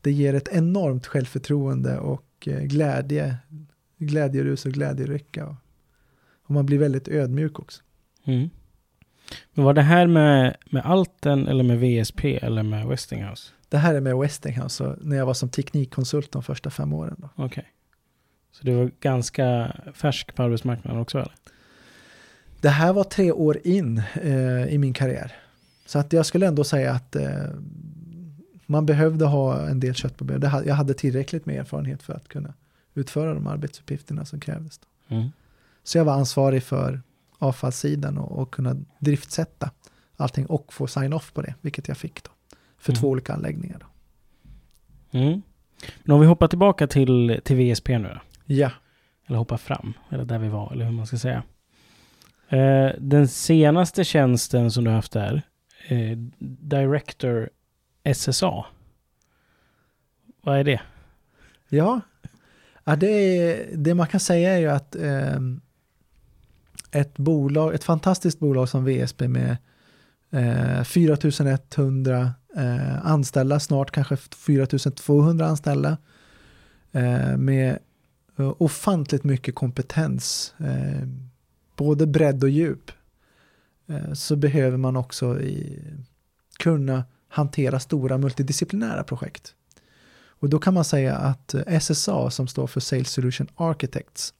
[0.00, 3.36] det ger ett enormt självförtroende och eh, glädje,
[3.98, 5.56] glädjerus och glädjerycka.
[6.50, 7.82] Och, man blir väldigt ödmjuk också.
[8.24, 8.50] Mm.
[9.54, 13.52] Men var det här med, med Alten eller med VSP eller med Westinghouse?
[13.68, 17.16] Det här är med Westinghouse, när jag var som teknikkonsult de första fem åren.
[17.18, 17.44] Då.
[17.44, 17.64] Okej.
[18.52, 21.34] Så du var ganska färsk på arbetsmarknaden också eller?
[22.60, 25.32] Det här var tre år in eh, i min karriär.
[25.86, 27.28] Så att jag skulle ändå säga att eh,
[28.66, 30.62] man behövde ha en del kött på benen.
[30.66, 32.54] Jag hade tillräckligt med erfarenhet för att kunna
[32.94, 34.80] utföra de arbetsuppgifterna som krävdes.
[35.08, 35.30] Mm.
[35.82, 37.02] Så jag var ansvarig för
[37.38, 39.70] avfallssidan och, och kunna driftsätta
[40.16, 42.30] allting och få sign-off på det, vilket jag fick då.
[42.78, 43.00] För Mm.
[43.00, 43.78] två olika anläggningar.
[43.80, 43.86] Då.
[45.18, 45.42] Mm.
[46.02, 48.20] Men om vi hoppar tillbaka till, till VSP nu då?
[48.54, 48.70] Ja,
[49.26, 51.42] Eller hoppar fram, eller där vi var, eller hur man ska säga.
[52.48, 55.42] Eh, den senaste tjänsten som du har haft där,
[55.88, 57.50] eh, Director
[58.14, 58.64] SSA.
[60.42, 60.80] Vad är det?
[61.68, 62.00] ja.
[62.84, 65.60] ja det, är, det man kan säga är ju att ehm,
[66.92, 69.56] ett bolag, ett fantastiskt bolag som VSB med
[70.30, 75.98] eh, 4100 eh, anställda, snart kanske 4200 anställda,
[76.92, 77.78] eh, med
[78.38, 81.08] eh, ofantligt mycket kompetens, eh,
[81.76, 82.90] både bredd och djup,
[83.88, 85.82] eh, så behöver man också i,
[86.58, 89.54] kunna hantera stora multidisciplinära projekt.
[90.40, 94.34] Och då kan man säga att SSA, som står för Sales Solution Architects,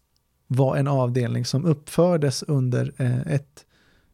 [0.53, 3.65] var en avdelning som uppfördes under eh, ett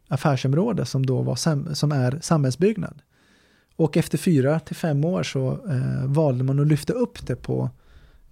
[0.08, 3.02] affärsområde som då var sam- som är samhällsbyggnad.
[3.76, 7.70] Och efter fyra till fem år så eh, valde man att lyfta upp det på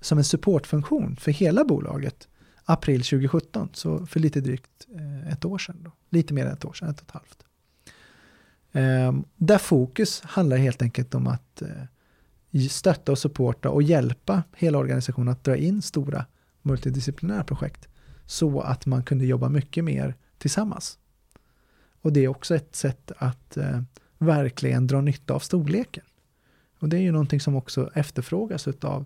[0.01, 2.29] som en supportfunktion för hela bolaget
[2.64, 5.77] april 2017, så för lite drygt eh, ett år sedan.
[5.81, 5.93] Då.
[6.11, 7.45] Lite mer än ett år sedan, ett och ett halvt.
[8.73, 14.79] Ehm, där fokus handlar helt enkelt om att eh, stötta och supporta och hjälpa hela
[14.79, 16.27] organisationen att dra in stora
[16.62, 17.88] multidisciplinära projekt
[18.27, 20.99] så att man kunde jobba mycket mer tillsammans.
[22.01, 23.81] Och det är också ett sätt att eh,
[24.19, 26.05] verkligen dra nytta av storleken.
[26.79, 29.05] Och det är ju någonting som också efterfrågas av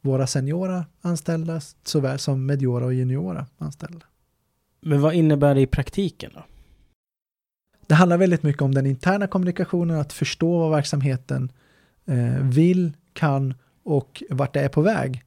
[0.00, 4.06] våra seniora anställda såväl som mediora och juniora anställda.
[4.80, 6.44] Men vad innebär det i praktiken då?
[7.86, 11.52] Det handlar väldigt mycket om den interna kommunikationen, att förstå vad verksamheten
[12.06, 15.22] eh, vill, kan och vart det är på väg.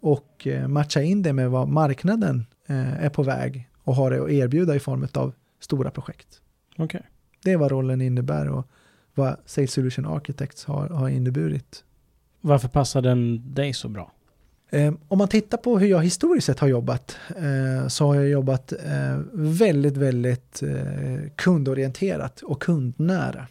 [0.00, 4.30] Och eh, matcha in det med vad marknaden är på väg och har det att
[4.30, 6.40] erbjuda i form av stora projekt.
[6.78, 7.00] Okay.
[7.44, 8.70] Det är vad rollen innebär och
[9.14, 11.84] vad Sales Solution Architects har, har inneburit.
[12.40, 14.12] Varför passar den dig så bra?
[14.70, 18.28] Eh, om man tittar på hur jag historiskt sett har jobbat eh, så har jag
[18.28, 23.46] jobbat eh, väldigt, väldigt eh, kundorienterat och kundnära.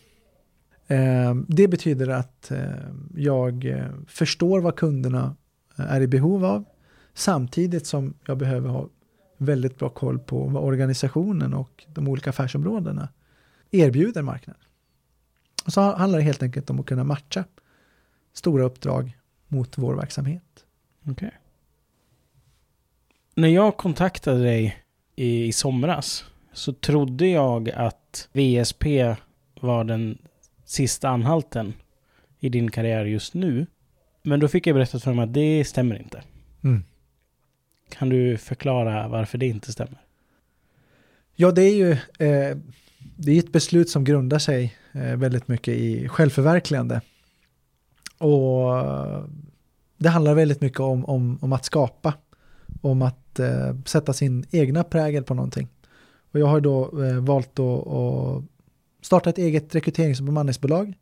[0.88, 2.60] Eh, det betyder att eh,
[3.16, 5.36] jag förstår vad kunderna
[5.76, 6.66] är i behov av
[7.14, 8.90] samtidigt som jag behöver ha
[9.40, 13.10] väldigt bra koll på vad organisationen och de olika affärsområdena
[13.72, 14.62] erbjuder marknaden.
[15.66, 17.44] Och så handlar det helt enkelt om att kunna matcha
[18.34, 20.66] stora uppdrag mot vår verksamhet.
[21.06, 21.30] Okay.
[23.36, 24.84] När jag kontaktade dig
[25.16, 28.86] i, i somras så trodde jag att VSP
[29.62, 30.18] var den
[30.66, 31.74] sista anhalten
[32.40, 33.68] i din karriär just nu.
[34.24, 36.24] Men då fick jag berättat för mig att det stämmer inte.
[36.64, 36.84] Mm.
[37.90, 40.02] Kan du förklara varför det inte stämmer?
[41.36, 41.92] Ja, det är ju
[42.28, 42.58] eh,
[43.16, 47.02] det är ett beslut som grundar sig eh, väldigt mycket i självförverkligande.
[48.18, 49.24] Och eh,
[49.98, 52.14] det handlar väldigt mycket om, om, om att skapa,
[52.82, 55.68] om att eh, sätta sin egna prägel på någonting.
[56.32, 58.44] Och jag har då eh, valt att, att
[59.02, 60.94] starta ett eget rekryterings och bemanningsbolag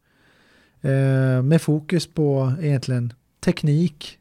[0.81, 4.17] eh, med fokus på egentligen teknik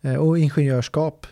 [0.00, 1.26] eh, och ingenjörskap.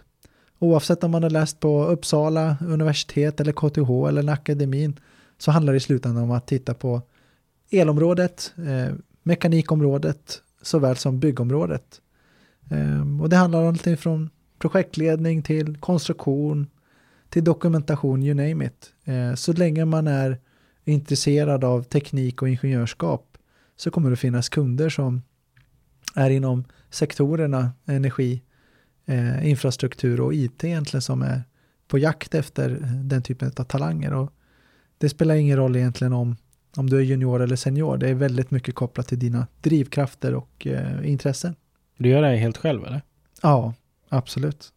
[0.59, 5.01] Oavsett om man har läst på Uppsala universitet eller KTH eller en akademin
[5.38, 7.03] så handlar det i slutändan om att titta på
[7.71, 12.01] elområdet, eh, mekanikområdet såväl som byggområdet.
[12.71, 16.66] Eh, och det handlar om allting från projektledning till konstruktion
[17.29, 18.92] till dokumentation, you name it.
[19.05, 20.38] Eh, så länge man är
[20.85, 23.38] intresserad av teknik och ingenjörskap
[23.77, 25.23] så kommer det finnas kunder som
[26.14, 28.42] är inom sektorerna energi,
[29.09, 31.42] eh, infrastruktur och IT egentligen som är
[31.88, 32.68] på jakt efter
[33.05, 34.12] den typen av talanger.
[34.12, 34.33] Och
[34.99, 36.37] det spelar ingen roll egentligen om,
[36.77, 37.97] om du är junior eller senior.
[37.97, 41.57] Det är väldigt mycket kopplat till dina drivkrafter och eh, intressen.
[41.97, 43.03] Du gör det helt själv eller?
[43.42, 43.75] Ja,
[44.09, 44.73] absolut.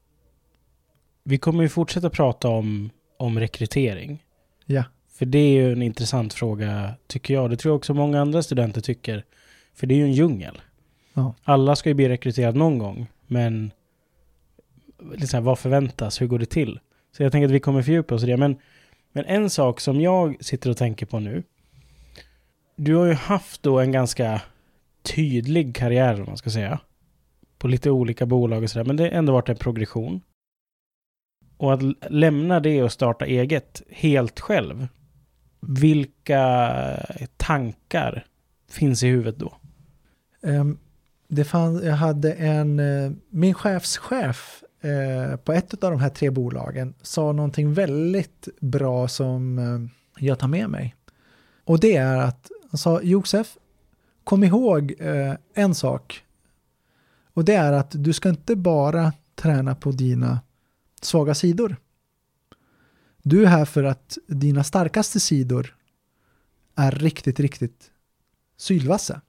[1.24, 4.24] Vi kommer ju fortsätta prata om, om rekrytering.
[4.66, 4.84] Ja.
[5.14, 7.50] För det är ju en intressant fråga, tycker jag.
[7.50, 9.26] Det tror jag också många andra studenter tycker.
[9.76, 10.62] För det är ju en djungel.
[11.14, 11.34] Ja.
[11.44, 13.72] Alla ska ju bli rekryterade någon gång, men
[15.16, 16.22] liksom, vad förväntas?
[16.22, 16.80] Hur går det till?
[17.12, 18.38] Så jag tänker att vi kommer fördjupa oss i det.
[18.38, 18.58] Men,
[19.12, 21.44] men en sak som jag sitter och tänker på nu.
[22.76, 24.42] Du har ju haft då en ganska
[25.02, 26.80] tydlig karriär, om man ska säga
[27.58, 28.86] på lite olika bolag och sådär.
[28.86, 30.22] Men det har ändå varit en progression.
[31.58, 34.88] Och att lämna det och starta eget helt själv.
[35.60, 36.98] Vilka
[37.38, 38.26] tankar
[38.70, 39.58] finns i huvudet då?
[40.42, 40.80] Um,
[41.28, 46.30] det fann, jag hade en, uh, min chefschef Eh, på ett av de här tre
[46.30, 50.96] bolagen sa någonting väldigt bra som eh, jag tar med mig.
[51.64, 53.58] Och det är att han sa Josef,
[54.24, 56.24] kom ihåg eh, en sak
[57.34, 60.40] och det är att du ska inte bara träna på dina
[61.02, 61.76] svaga sidor.
[63.24, 65.76] Du är här för att dina starkaste sidor
[66.76, 67.92] är riktigt, riktigt
[68.58, 69.22] sylvassa.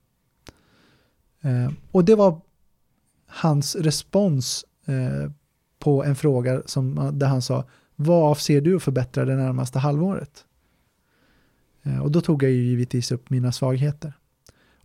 [1.40, 2.40] Eh, och det var
[3.26, 5.30] hans respons eh,
[5.82, 7.64] på en fråga som, eh, där han sa
[7.96, 10.44] vad avser du att förbättra det närmaste halvåret?
[11.82, 14.12] Eh, och då tog jag ju givetvis upp mina svagheter.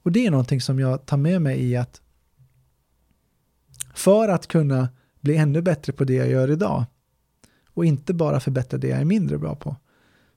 [0.03, 2.01] Och det är någonting som jag tar med mig i att
[3.93, 6.85] för att kunna bli ännu bättre på det jag gör idag
[7.73, 9.75] och inte bara förbättra det jag är mindre bra på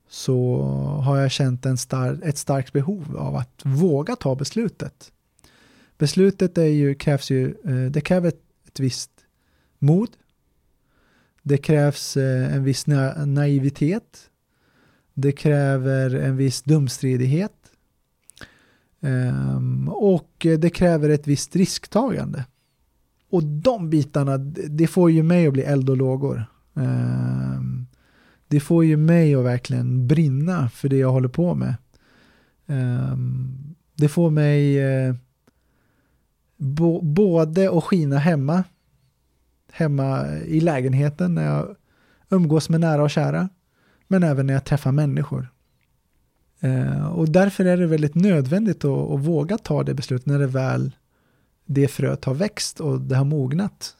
[0.09, 0.63] så
[1.05, 5.13] har jag känt en star ett starkt behov av att våga ta beslutet.
[5.99, 8.29] Beslutet är ju, krävs ju, eh, det kräver
[8.67, 9.11] ett visst
[9.79, 10.11] mod.
[11.43, 14.31] Det krävs eh, en viss na naivitet.
[15.15, 17.53] Det kräver en viss dumstridighet.
[19.01, 22.45] Um, och det kräver ett visst risktagande.
[23.31, 24.39] Och de bitarna,
[24.69, 26.45] det får ju mig att bli eld och lågor.
[26.75, 27.87] Ehm,
[28.49, 31.75] det får ju mig att verkligen brinna för det jag håller på med.
[32.67, 35.15] Ehm, det får mig eh,
[37.03, 38.65] både att skina hemma,
[39.73, 41.77] hemma i lägenheten när jag
[42.31, 43.49] umgås med nära och kära,
[44.09, 45.49] men även när jag träffar människor.
[46.61, 50.47] Eh, och därför är det väldigt nödvändigt att, att våga ta det beslutet när det
[50.47, 50.93] väl
[51.65, 53.97] det fröet har växt och det har mognat.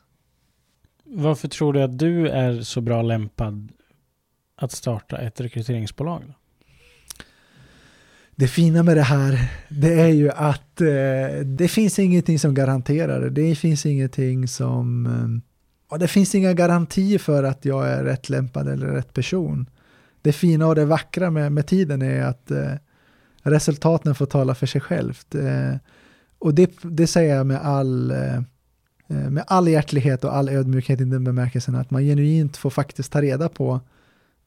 [1.05, 3.73] Varför tror du att du är så bra lämpad
[4.57, 6.23] att starta ett rekryteringsbolag?
[6.27, 6.35] Då?
[8.35, 13.21] Det fina med det här, det är ju att eh, det finns ingenting som garanterar
[13.21, 13.31] det.
[13.31, 15.43] Det finns ingenting som
[15.91, 19.71] och det finns inga garantier för att jag är rätt lämpad eller rätt person.
[20.23, 22.73] Det fina och det vackra med, med tiden är att eh,
[23.43, 25.35] resultaten får tala för sig självt.
[25.35, 25.75] Eh,
[26.39, 28.37] och det, det säger jag med all, eh,
[29.09, 33.13] eh, med all hjärtlighet och all ödmjukhet i den bemärkelsen att man genuint får faktiskt
[33.13, 33.81] ta reda på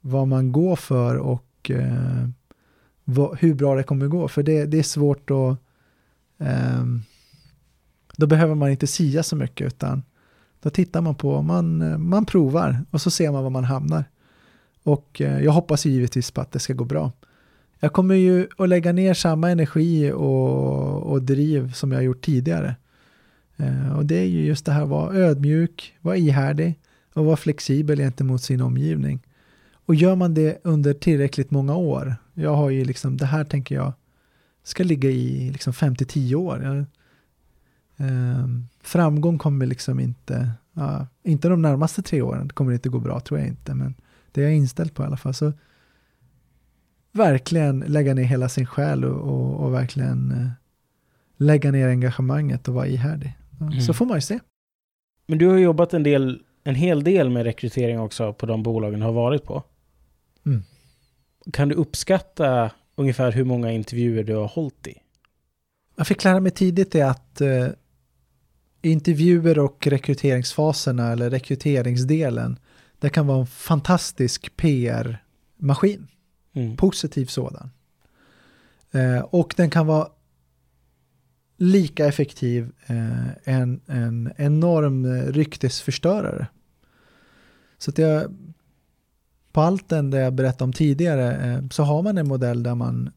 [0.01, 2.27] vad man går för och eh,
[3.03, 4.27] vad, hur bra det kommer gå.
[4.27, 5.57] För det, det är svårt att...
[6.47, 6.85] Eh,
[8.17, 10.03] då behöver man inte sia så mycket utan
[10.63, 14.03] då tittar man på, man, man provar och så ser man var man hamnar.
[14.83, 17.11] Och eh, jag hoppas givetvis på att det ska gå bra.
[17.79, 22.75] Jag kommer ju att lägga ner samma energi och, och driv som jag gjort tidigare.
[23.57, 26.79] Eh, och det är ju just det här att vara ödmjuk, vara ihärdig
[27.13, 29.19] och vara flexibel gentemot sin omgivning.
[29.85, 33.75] Och gör man det under tillräckligt många år, jag har ju liksom, det här tänker
[33.75, 33.93] jag
[34.63, 36.63] ska ligga i liksom 5-10 år.
[36.63, 36.85] Jag,
[38.81, 43.19] framgång kommer liksom inte, ja, inte de närmaste tre åren, det kommer inte gå bra
[43.19, 43.95] tror jag inte, men
[44.31, 45.33] det är jag inställd på i alla fall.
[45.33, 45.53] Så
[47.11, 50.47] verkligen lägga ner hela sin själ och, och, och verkligen eh,
[51.37, 53.37] lägga ner engagemanget och vara ihärdig.
[53.61, 53.81] Mm.
[53.81, 54.39] Så får man ju se.
[55.27, 58.99] Men du har jobbat en, del, en hel del med rekrytering också på de bolagen
[58.99, 59.63] du har varit på.
[60.45, 60.63] Mm.
[61.53, 64.97] Kan du uppskatta ungefär hur många intervjuer du har hållit i?
[65.95, 67.67] Jag fick lära mig tidigt är att eh,
[68.83, 72.59] intervjuer och rekryteringsfaserna eller rekryteringsdelen,
[72.99, 76.07] det kan vara en fantastisk PR-maskin.
[76.53, 76.77] Mm.
[76.77, 77.69] Positiv sådan.
[78.91, 80.07] Eh, och den kan vara
[81.57, 86.47] lika effektiv eh, en, en enorm ryktesförstörare.
[87.77, 88.23] Så att jag,
[89.51, 92.75] på allt den det jag berättade om tidigare eh, så har man en modell där
[92.75, 93.11] man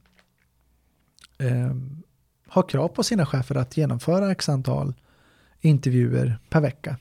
[1.38, 1.74] eh,
[2.48, 4.94] har krav på sina chefer att genomföra x antal
[5.66, 6.96] intervjuer per vecka.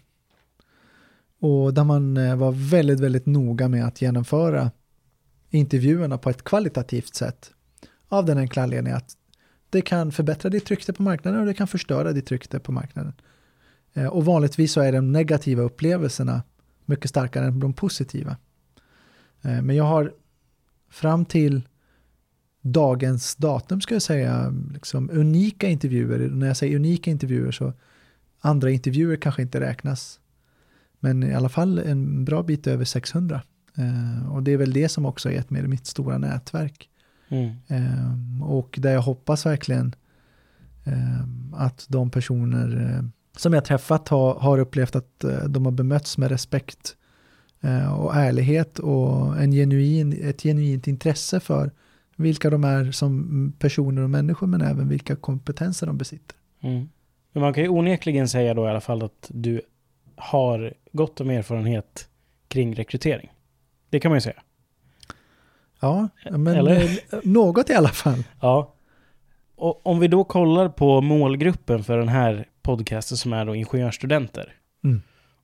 [1.40, 4.72] Och där man eh, var väldigt, väldigt noga med att genomföra
[5.50, 7.52] intervjuerna på ett kvalitativt sätt.
[8.08, 9.18] Av den enkla anledningen att
[9.70, 13.14] det kan förbättra ditt rykte på marknaden och det kan förstöra ditt rykte på marknaden.
[13.94, 16.44] Eh, och vanligtvis så är de negativa upplevelserna
[16.86, 18.38] mycket starkare än de positiva.
[19.42, 20.14] Eh, men jag har
[20.90, 21.62] fram till
[22.62, 26.30] dagens datum ska jag säga liksom unika intervjuer.
[26.30, 27.74] När jag säger unika intervjuer så
[28.46, 30.20] andra intervjuer kanske inte räknas.
[31.00, 33.42] Men i alla fall en bra bit över 600.
[33.76, 36.90] Eh, och det är väl det som också har gett mig mitt stora nätverk.
[37.30, 37.56] Mm.
[37.68, 39.96] Eh, och där jag hoppas verkligen
[40.84, 41.22] eh,
[41.54, 43.06] att de personer eh,
[43.38, 46.96] som jag träffat har, har upplevt att eh, de har bemötts med respekt
[47.62, 51.72] eh, och ärlighet och en genuin, ett genuint intresse för
[52.16, 56.36] vilka de är som personer och människor men även vilka kompetenser de besitter.
[56.62, 56.88] Mm.
[57.36, 59.62] Men man kan ju onekligen säga då i alla fall att du
[60.16, 62.10] har gott om erfarenhet
[62.48, 63.32] kring rekrytering.
[63.90, 64.42] Det kan man ju säga.
[65.80, 67.00] Ja, men Eller?
[67.28, 68.24] något i alla fall.
[68.42, 68.76] Ja.
[69.56, 74.54] Och om vi då kollar på målgruppen för den här podcasten som är då ingenjörsstudenter.
[74.84, 75.02] Mm.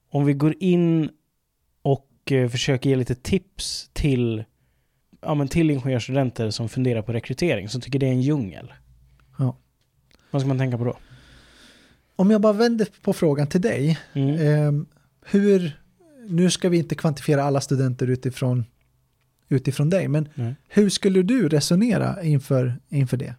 [0.10, 1.10] Om vi går in
[1.82, 4.44] och eh, försöker ge lite tips till,
[5.22, 8.74] ja, men till ingenjörsstudenter som funderar på rekrytering, som tycker det är en djungel.
[9.38, 9.56] Ja.
[10.32, 10.98] Vad ska man tänka på då?
[12.16, 14.00] Om jag bara vänder på frågan till dig.
[14.14, 14.36] Mm.
[14.36, 14.84] Eh,
[15.26, 15.82] hur,
[16.28, 18.66] nu ska vi inte kvantifiera alla studenter utifrån,
[19.50, 20.56] utifrån dig, men mm.
[20.68, 23.36] hur skulle du resonera inför, inför det?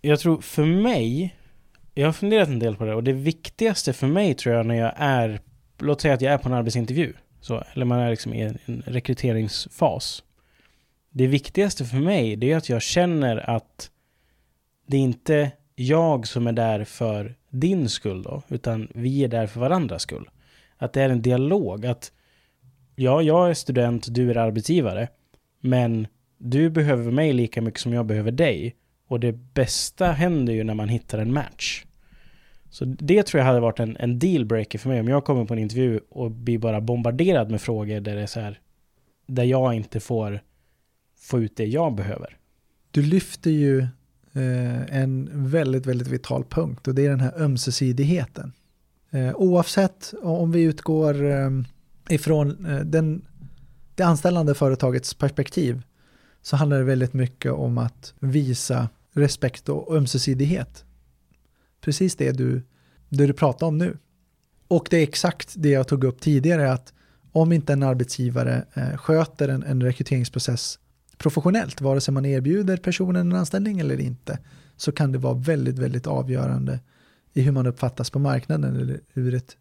[0.00, 1.36] Jag tror för mig,
[1.94, 4.74] jag har funderat en del på det och det viktigaste för mig tror jag när
[4.74, 5.40] jag är,
[5.78, 8.82] låt säga att jag är på en arbetsintervju, så, eller man är liksom i en
[8.86, 10.22] rekryteringsfas.
[11.10, 13.90] Det viktigaste för mig det är att jag känner att
[14.86, 19.60] det inte jag som är där för din skull då, utan vi är där för
[19.60, 20.30] varandras skull.
[20.76, 22.12] Att det är en dialog, att
[22.94, 25.08] ja, jag är student, du är arbetsgivare,
[25.60, 26.06] men
[26.38, 28.76] du behöver mig lika mycket som jag behöver dig.
[29.08, 31.84] Och det bästa händer ju när man hittar en match.
[32.70, 35.54] Så det tror jag hade varit en, en dealbreaker för mig om jag kommer på
[35.54, 38.60] en intervju och blir bara bombarderad med frågor där det är så här,
[39.26, 40.40] där jag inte får
[41.16, 42.38] få ut det jag behöver.
[42.90, 43.86] Du lyfter ju
[44.36, 48.52] Eh, en väldigt, väldigt vital punkt och det är den här ömsesidigheten.
[49.10, 51.50] Eh, oavsett om vi utgår, eh,
[52.08, 53.22] ifrån eh, den,
[53.94, 55.82] det anställande företagets perspektiv
[56.42, 60.84] så handlar det väldigt mycket om att visa respekt och ömsesidighet.
[61.80, 62.62] Precis det du,
[63.08, 63.98] det du pratar om nu.
[64.68, 66.92] Och det är exakt det jag tog upp tidigare, att
[67.32, 70.78] om inte en arbetsgivare eh, sköter en, en rekryteringsprocess
[71.24, 74.38] professionellt, vare sig man erbjuder personen en anställning eller inte,
[74.76, 76.80] så kan det vara väldigt, väldigt avgörande
[77.32, 79.56] i hur man uppfattas på marknaden eller ur ett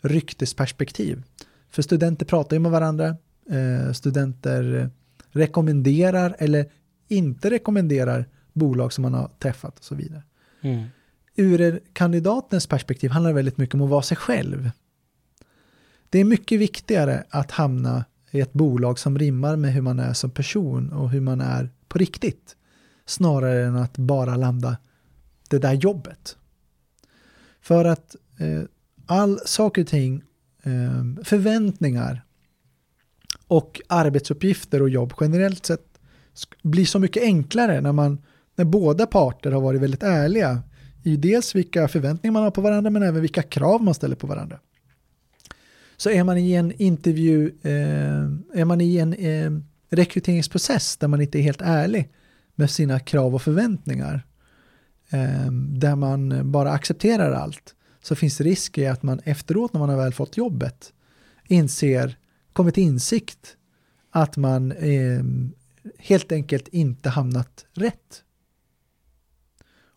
[0.00, 1.22] ryktesperspektiv.
[1.70, 3.16] För studenter pratar ju med varandra,
[3.50, 4.90] eh, studenter
[5.30, 6.66] rekommenderar eller
[7.08, 10.22] inte rekommenderar bolag som man har träffat och så vidare.
[10.60, 10.84] Mm.
[11.36, 14.70] Ur kandidatens perspektiv handlar det väldigt mycket om att vara sig själv.
[16.10, 20.12] Det är mycket viktigare att hamna i ett bolag som rimmar med hur man är
[20.12, 22.56] som person och hur man är på riktigt.
[23.06, 24.76] Snarare än att bara landa
[25.48, 26.36] det där jobbet.
[27.60, 28.62] För att eh,
[29.06, 30.22] all saker och ting,
[30.62, 32.24] eh, förväntningar
[33.46, 36.00] och arbetsuppgifter och jobb generellt sett
[36.62, 38.18] blir så mycket enklare när, man,
[38.54, 40.62] när båda parter har varit väldigt ärliga
[41.02, 44.26] i dels vilka förväntningar man har på varandra men även vilka krav man ställer på
[44.26, 44.58] varandra.
[45.98, 49.50] Så är man i en intervju, eh, är man i en eh,
[49.90, 52.08] rekryteringsprocess där man inte är helt ärlig
[52.54, 54.26] med sina krav och förväntningar,
[55.10, 59.80] eh, där man bara accepterar allt, så finns det risk i att man efteråt när
[59.80, 60.92] man har väl fått jobbet
[61.48, 62.18] inser,
[62.52, 63.56] kommer till insikt
[64.10, 65.22] att man eh,
[65.98, 68.22] helt enkelt inte hamnat rätt.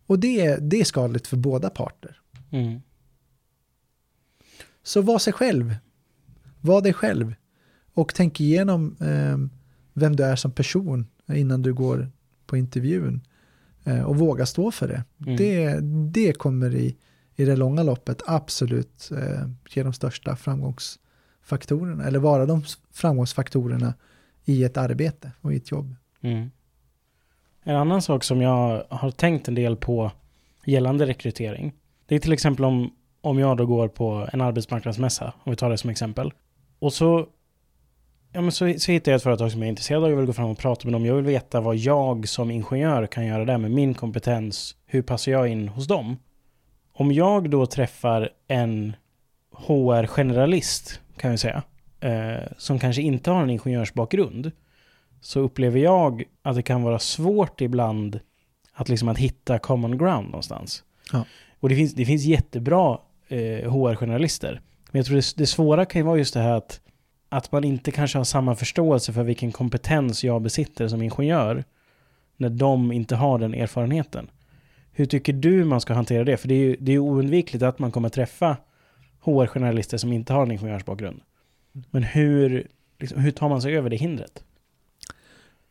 [0.07, 2.21] Och det, det är skadligt för båda parter.
[2.51, 2.81] Mm.
[4.83, 5.75] Så var sig själv.
[6.61, 7.33] Var dig själv.
[7.93, 9.37] Och tänk igenom eh,
[9.93, 12.11] vem du är som person innan du går
[12.45, 13.21] på intervjun.
[13.83, 15.03] Eh, och våga stå för det.
[15.25, 15.37] Mm.
[15.37, 15.79] Det,
[16.11, 16.97] det kommer i,
[17.35, 22.05] i det långa loppet absolut eh, ge de största framgångsfaktorerna.
[22.05, 23.93] Eller vara de framgångsfaktorerna
[24.45, 25.95] i ett arbete och i ett jobb.
[26.21, 26.51] Mm.
[27.63, 30.11] En annan sak som jag har tänkt en del på
[30.65, 31.73] gällande rekrytering.
[32.05, 35.69] Det är till exempel om, om jag då går på en arbetsmarknadsmässa, om vi tar
[35.69, 36.33] det som exempel.
[36.81, 37.27] Och så,
[38.31, 40.25] ja men så, så hittar jag ett företag som jag är intresserad av, jag vill
[40.25, 41.05] gå fram och prata med dem.
[41.05, 44.75] Jag vill veta vad jag som ingenjör kan göra där med min kompetens.
[44.85, 46.17] Hur passar jag in hos dem?
[46.93, 48.95] Om jag då träffar en
[49.51, 51.63] HR-generalist, kan vi säga,
[51.99, 54.51] eh, som kanske inte har en ingenjörsbakgrund,
[55.21, 58.19] så upplever jag att det kan vara svårt ibland
[58.73, 60.83] att, liksom att hitta common ground någonstans.
[61.11, 61.25] Ja.
[61.59, 64.61] Och det finns, det finns jättebra eh, HR-journalister.
[64.91, 66.81] Men jag tror det, det svåra kan ju vara just det här att,
[67.29, 71.63] att man inte kanske har samma förståelse för vilken kompetens jag besitter som ingenjör
[72.37, 74.29] när de inte har den erfarenheten.
[74.91, 76.37] Hur tycker du man ska hantera det?
[76.37, 78.57] För det är ju det är oundvikligt att man kommer träffa
[79.21, 81.21] HR-journalister som inte har en ingenjörsbakgrund.
[81.71, 82.67] Men hur,
[82.99, 84.43] liksom, hur tar man sig över det hindret?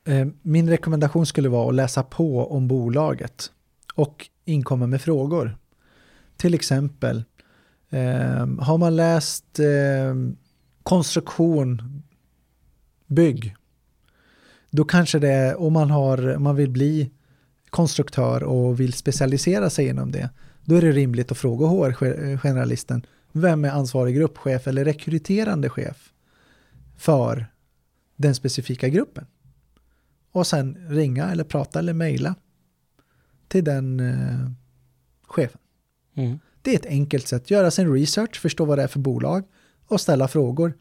[0.05, 3.53] Eh, min rekommendation skulle vara att läsa på om bolaget
[3.95, 5.57] och inkomma med frågor.
[6.37, 7.25] Till exempel,
[7.91, 10.15] eh, har man läst eh,
[10.83, 12.03] konstruktion,
[13.07, 13.57] bygg,
[14.71, 17.11] då kanske det är, om man, har, man vill bli
[17.71, 20.31] konstruktör och vill specialisera sig inom det,
[20.65, 26.13] då är det rimligt att fråga HR-generalisten, vem är ansvarig gruppchef eller rekryterande chef
[26.97, 27.47] för
[28.17, 29.27] den specifika gruppen?
[30.33, 32.35] och sen ringa eller prata eller mejla
[33.49, 34.51] till den eh,
[35.23, 35.61] chefen.
[36.15, 36.39] Mm.
[36.63, 39.45] Det är ett enkelt sätt, göra sin research, förstå vad det är för bolag
[39.87, 40.75] och ställa frågor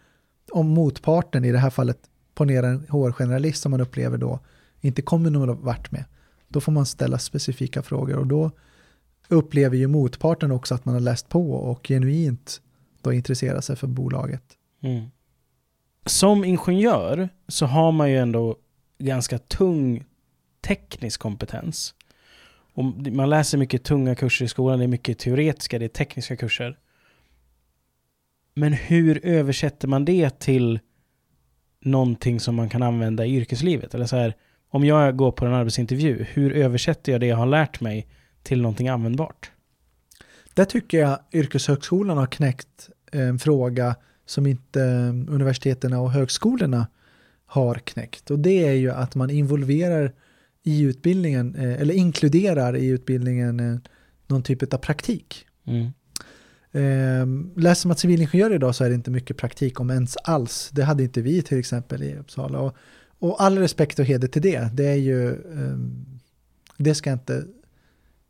[0.52, 1.98] om motparten, i det här fallet
[2.34, 4.40] ponera en HR-generalist som man upplever då
[4.82, 6.06] inte kommer någon vart med.
[6.48, 8.52] Då får man ställa specifika frågor och då
[9.28, 12.62] upplever ju motparten också att man har läst på och genuint
[13.02, 14.44] då intresserar sig för bolaget.
[14.82, 15.06] Mm.
[16.06, 18.56] Som ingenjör så har man ju ändå
[18.98, 20.06] ganska tung
[20.62, 21.94] teknisk kompetens.
[22.74, 26.36] Och man läser mycket tunga kurser i skolan, det är mycket teoretiska, det är tekniska
[26.36, 26.78] kurser.
[28.54, 30.80] Men hur översätter man det till
[31.82, 33.94] någonting som man kan använda i yrkeslivet?
[33.94, 34.36] Eller så här,
[34.70, 38.08] om jag går på en arbetsintervju, hur översätter jag det jag har lärt mig
[38.44, 39.52] till någonting användbart?
[40.54, 43.96] Där tycker jag yrkeshögskolan har knäckt eh, en fråga
[44.26, 46.88] som inte eh, universiteten och högskolorna
[47.46, 48.32] har knäckt.
[48.32, 50.14] Och det är ju att man involverar
[50.70, 53.78] i utbildningen, eh, eller inkluderar i utbildningen eh,
[54.28, 55.46] någon typ av praktik.
[55.66, 55.92] Mm.
[56.72, 60.70] Ehm, läser man civilingenjör idag så är det inte mycket praktik om ens alls.
[60.74, 62.60] Det hade inte vi till exempel i Uppsala.
[62.60, 62.76] Och,
[63.20, 64.70] och all respekt och heder till det.
[64.74, 66.20] Det är ju, ehm,
[66.78, 67.46] det ska jag inte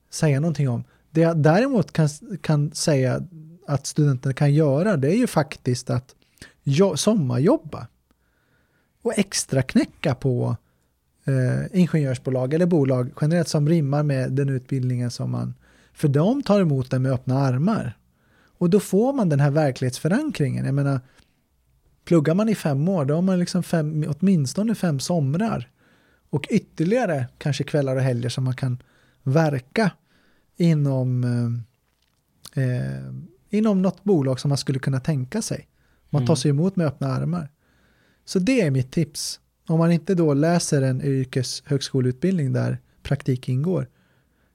[0.09, 0.83] säga någonting om.
[1.11, 2.09] Det jag däremot kan,
[2.41, 3.23] kan säga
[3.67, 6.15] att studenterna kan göra det är ju faktiskt att
[6.63, 7.87] jo- sommarjobba
[9.01, 10.57] och extra knäcka på
[11.25, 15.53] eh, ingenjörsbolag eller bolag generellt som rimmar med den utbildningen som man,
[15.93, 17.97] för de tar emot den med öppna armar.
[18.57, 20.65] Och då får man den här verklighetsförankringen.
[20.65, 20.99] Jag menar,
[22.05, 25.69] pluggar man i fem år, då har man liksom fem, åtminstone fem somrar
[26.29, 28.77] och ytterligare kanske kvällar och helger som man kan
[29.23, 29.91] verka
[30.57, 31.23] inom,
[32.55, 33.13] eh, eh,
[33.49, 35.67] inom något bolag som man skulle kunna tänka sig.
[36.09, 36.37] Man tar Mm.
[36.37, 37.49] sig emot med öppna armar.
[38.25, 39.39] Så det är mitt tips.
[39.69, 43.87] Om man inte då läser en yrkeshögskoleutbildning där praktik ingår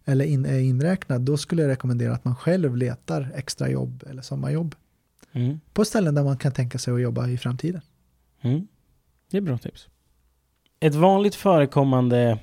[0.04, 4.22] eller in, är inräknad, då skulle jag rekommendera att man själv letar extra jobb eller
[4.22, 4.74] sommarjobb
[5.36, 5.60] Mm.
[5.72, 7.80] på ställen där man kan tänka sig att jobba i framtiden.
[8.40, 8.66] Mm.
[9.30, 9.88] Det är bra tips.
[10.80, 12.38] Ett vanligt förekommande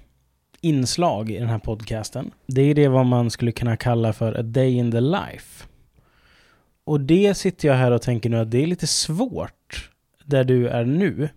[0.61, 4.41] inslag i den här podcasten, det är det vad man skulle kunna kalla för a
[4.41, 5.67] day in the life.
[6.83, 9.89] Och det sitter jag här och tänker nu att det är lite svårt
[10.25, 11.29] där du är nu.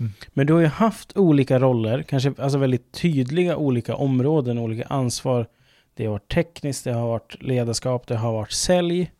[0.00, 0.12] Mm.
[0.28, 5.46] Men du har ju haft olika roller, kanske alltså väldigt tydliga olika områden, olika ansvar.
[5.94, 9.10] Det har varit tekniskt, det har varit ledarskap, det har varit sälj.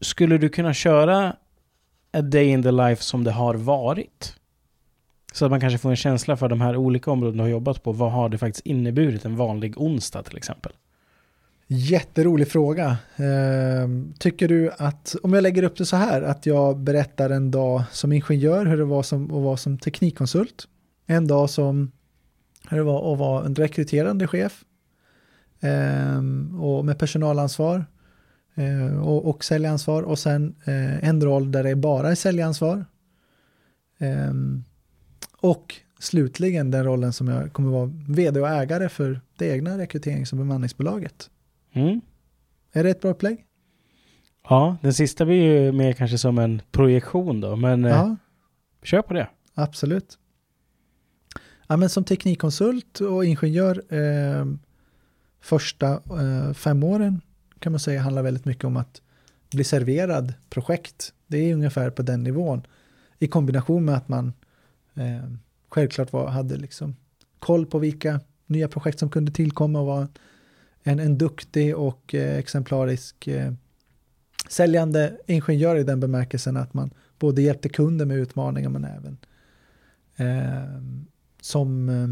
[0.00, 1.36] Skulle du kunna köra
[2.12, 4.36] a day in the life som det har varit?
[5.32, 7.82] Så att man kanske får en känsla för de här olika områdena du har jobbat
[7.82, 7.92] på.
[7.92, 10.72] Vad har det faktiskt inneburit en vanlig onsdag till exempel?
[11.72, 12.98] Jätterolig fråga.
[13.16, 17.50] Eh, tycker du att, om jag lägger upp det så här, att jag berättar en
[17.50, 20.68] dag som ingenjör hur det var som, att vara som teknikkonsult,
[21.06, 21.92] en dag som
[22.68, 24.64] hur det var att vara en rekryterande chef
[25.60, 26.18] eh,
[26.60, 27.84] och med personalansvar
[28.54, 32.84] eh, och, och säljansvar och sen eh, en roll där det bara är säljansvar.
[33.98, 34.34] Eh,
[35.40, 40.32] och slutligen den rollen som jag kommer vara vd och ägare för det egna rekryterings
[40.32, 41.30] och bemanningsbolaget.
[41.72, 42.00] Mm.
[42.72, 43.46] Är det ett bra upplägg?
[44.48, 48.16] Ja, den sista blir ju mer kanske som en projektion då, men eh, Ja,
[48.82, 49.28] kör på det.
[49.54, 50.18] absolut.
[51.66, 54.46] Ja, men som teknikkonsult och ingenjör eh,
[55.40, 57.20] första eh, fem åren
[57.58, 59.02] kan man säga handlar väldigt mycket om att
[59.52, 61.14] bli serverad projekt.
[61.26, 62.62] Det är ungefär på den nivån.
[63.18, 64.32] I kombination med att man
[64.94, 65.30] eh,
[65.68, 66.96] självklart var, hade liksom
[67.38, 70.08] koll på vilka nya projekt som kunde tillkomma och var
[70.82, 73.52] en, en duktig och eh, exemplarisk eh,
[74.48, 79.18] säljande ingenjör i den bemärkelsen att man både hjälpte kunder med utmaningar men även
[80.16, 80.82] eh,
[81.40, 82.08] som eh,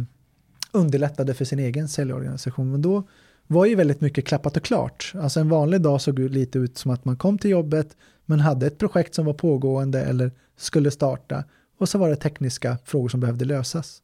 [0.73, 2.71] underlättade för sin egen säljorganisation.
[2.71, 3.09] Men då
[3.47, 5.13] var ju väldigt mycket klappat och klart.
[5.15, 8.67] Alltså en vanlig dag såg lite ut som att man kom till jobbet men hade
[8.67, 11.45] ett projekt som var pågående eller skulle starta
[11.79, 14.03] och så var det tekniska frågor som behövde lösas.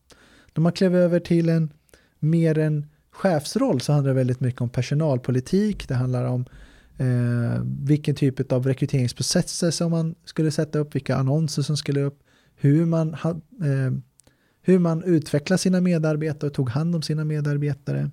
[0.55, 1.73] När man klev över till en
[2.19, 6.45] mer en chefsroll så handlar det väldigt mycket om personalpolitik, det handlar om
[6.97, 12.19] eh, vilken typ av rekryteringsprocesser som man skulle sätta upp, vilka annonser som skulle upp,
[12.57, 13.93] hur man, ha, eh,
[14.63, 18.11] hur man utvecklar sina medarbetare och tog hand om sina medarbetare.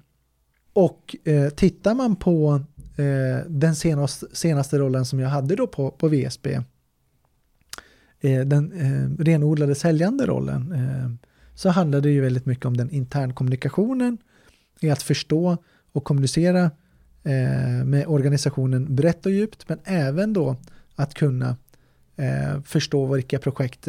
[0.74, 2.62] Och eh, tittar man på
[2.95, 6.60] eh, den senaste, senaste rollen som jag hade då på, på VSB,
[8.20, 12.89] eh, den eh, renodlade säljande rollen, eh, så handlade det ju väldigt mycket om den
[12.89, 14.18] internkommunikationen,
[14.82, 15.57] i att förstå
[15.91, 16.71] och kommunicera
[17.23, 20.55] eh, med organisationen brett och djupt, men även då
[20.95, 21.57] att kunna
[22.15, 23.88] eh, förstå vilka projekt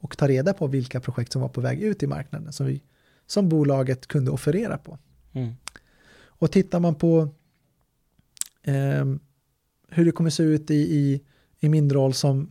[0.00, 2.82] och ta reda på vilka projekt som var på väg ut i marknaden som, vi,
[3.26, 4.98] som bolaget kunde offerera på.
[5.32, 5.52] Mm.
[6.16, 7.28] Och tittar man på
[8.62, 9.04] eh,
[9.88, 11.20] hur det kommer se ut i, i,
[11.60, 12.50] i min roll som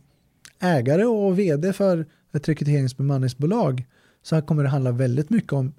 [0.60, 3.86] ägare och vd för ett rekryteringsbemanningsbolag
[4.22, 5.74] så här kommer det handla väldigt mycket om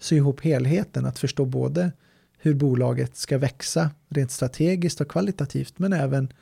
[0.00, 1.92] sy ihop helheten, att förstå både
[2.38, 6.32] hur bolaget ska växa rent strategiskt och kvalitativt men även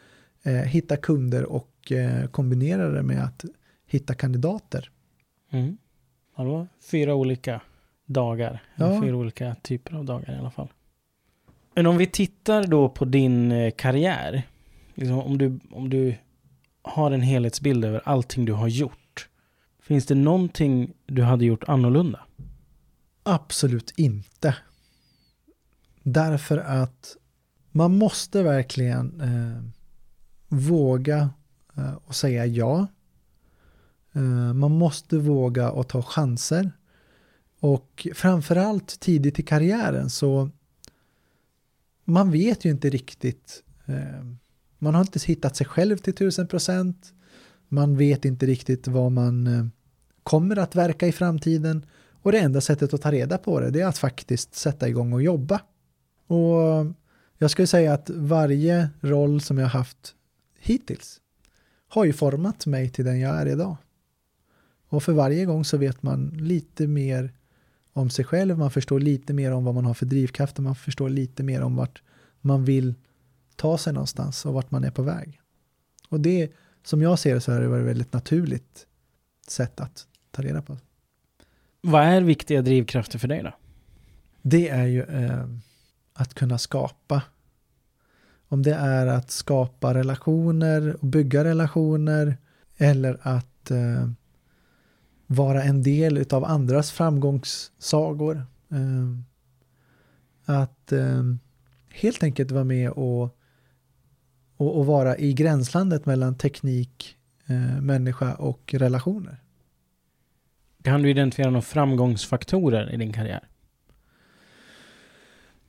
[0.43, 3.45] eh, hitta kunder och eh, kombinera det med att
[3.87, 4.91] hitta kandidater.
[5.51, 5.77] Mm.
[6.35, 7.61] Var fyra olika
[8.07, 8.63] dagar.
[8.77, 9.03] Ja.
[9.03, 10.69] Fyra olika typer av dagar i alla fall.
[11.75, 14.43] Men om vi tittar då på din eh, karriär.
[14.95, 16.15] Liksom om, du, om du
[16.83, 19.29] har en helhetsbild över allting du har gjort.
[19.83, 22.21] Finns det någonting du hade gjort annorlunda?
[23.23, 24.57] Absolut inte.
[26.03, 27.17] Därför att
[27.71, 29.63] man måste verkligen eh,
[30.49, 31.31] våga
[31.77, 32.87] eh, och säga ja.
[34.13, 36.73] Eh, man måste våga och ta chanser.
[37.61, 40.51] Och framförallt tidigt i karriären så
[42.05, 43.63] man vet ju inte riktigt.
[43.87, 44.25] Eh,
[44.79, 47.13] man har inte hittat sig själv till tusen procent.
[47.69, 49.67] Man vet inte riktigt vad man eh,
[50.23, 51.87] kommer att verka i framtiden.
[52.23, 55.13] Och det enda sättet att ta reda på det, det är att faktiskt sätta igång
[55.13, 55.61] och jobba.
[56.27, 56.87] Och
[57.39, 60.15] jag skulle säga att varje roll som jag haft
[60.59, 61.21] hittills
[61.89, 63.77] har ju format mig till den jag är idag.
[64.89, 67.33] Och för varje gång så vet man lite mer
[67.93, 71.09] om sig själv, man förstår lite mer om vad man har för drivkrafter, man förstår
[71.09, 72.03] lite mer om vart
[72.41, 72.95] man vill
[73.57, 75.41] ta sig någonstans och vart man är på väg.
[76.09, 76.53] Och det,
[76.85, 78.87] som jag ser det så är det ett väldigt naturligt
[79.49, 80.79] sätt att ta reda på.
[81.81, 83.53] Vad är viktiga drivkrafter för dig då?
[84.43, 85.45] Det är ju eh,
[86.13, 87.23] att kunna skapa.
[88.49, 92.37] Om det är att skapa relationer och bygga relationer
[92.77, 94.11] eller att eh,
[95.27, 98.47] vara en del av andras framgångssagor.
[98.71, 99.19] Eh,
[100.45, 101.23] att eh,
[101.91, 103.23] helt enkelt vara med och,
[104.57, 107.17] och, och, vara i gränslandet mellan teknik,
[107.47, 109.43] eh, människa och relationer.
[110.83, 113.49] Kan du identifiera några framgångsfaktorer i din karriär?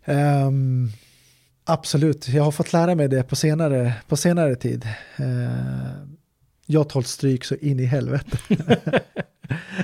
[0.06, 0.92] Um,
[1.66, 4.88] absolut, jag har fått lära mig det på senare, på senare tid.
[5.20, 6.20] Uh,
[6.66, 8.38] jag tålt stryk så in i helvete.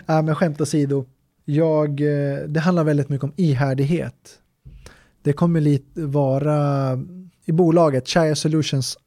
[0.06, 1.06] ja, men skämt åsido,
[1.46, 4.40] jag, eh, det handlar väldigt mycket om ihärdighet.
[5.22, 6.92] Det kommer lite vara
[7.46, 8.98] i bolaget, Shire Solutions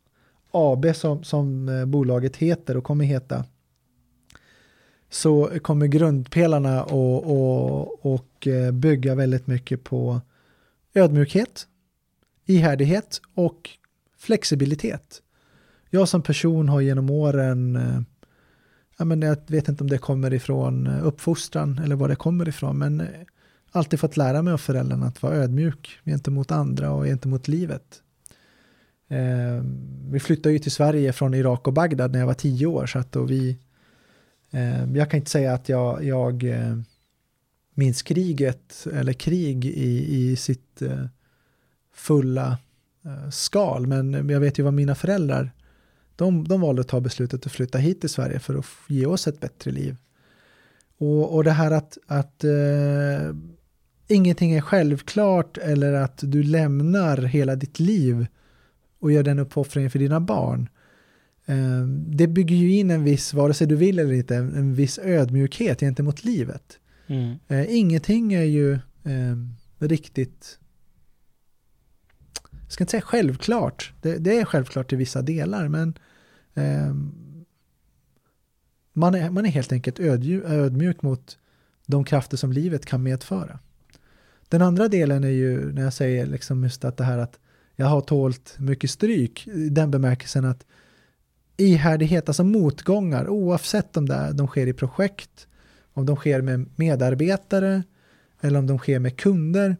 [0.50, 3.44] AB som, som eh, bolaget heter och kommer heta
[5.10, 10.20] så kommer grundpelarna och, och, och eh, bygga väldigt mycket på
[10.94, 11.66] ödmjukhet,
[12.46, 13.70] ihärdighet och
[14.18, 15.22] flexibilitet.
[15.90, 18.00] Jag som person har genom åren, eh,
[18.98, 22.48] ja, men jag vet inte om det kommer ifrån eh, uppfostran eller var det kommer
[22.48, 23.02] ifrån, men
[23.70, 28.02] alltid fått lära mig av föräldrarna att vara ödmjuk gentemot andra och gentemot livet.
[30.10, 32.98] vi flyttade ju till Sverige från Irak och Bagdad när jag var tio år, så
[32.98, 33.58] att då vi
[34.50, 36.78] Eh, jag kan inte säga att jag, jag eh,
[37.74, 41.04] minns kriget eller krig i, i sitt eh,
[41.92, 42.58] fulla
[43.32, 45.52] skal, men jag vet ju vad mina föräldrar,
[46.16, 49.28] de, de valde att ta beslutet att flytta hit till Sverige för att ge oss
[49.28, 49.96] ett bättre liv.
[50.98, 53.34] Och, och det här att, att eh,
[54.08, 58.26] ingenting är självklart eller att du lämnar hela ditt liv
[58.98, 60.68] och gör den uppoffringen för dina barn.
[61.48, 64.98] Ehm, det bygger ju in en viss, vare sig du vill eller inte, en viss
[64.98, 66.78] ödmjukhet gentemot livet.
[67.06, 67.36] Mm.
[67.48, 68.72] Eh, ingenting är ju
[69.04, 69.36] eh,
[69.78, 70.58] riktigt,
[72.50, 75.94] jag ska inte säga självklart, det, det är självklart i vissa delar, men
[78.92, 81.38] man, är, man är helt enkelt ödmjuk, ödmjuk mot
[81.86, 83.58] de krafter som livet kan medföra.
[84.48, 87.38] Den andra delen är ju när jag säger liksom just att det här att
[87.76, 90.66] jag har tålt mycket stryk, i den bemärkelsen att
[91.58, 95.46] ihärdighet, alltså motgångar, oavsett om det är, de sker i projekt,
[95.92, 97.82] om de sker med medarbetare
[98.40, 99.76] eller om de sker med kunder,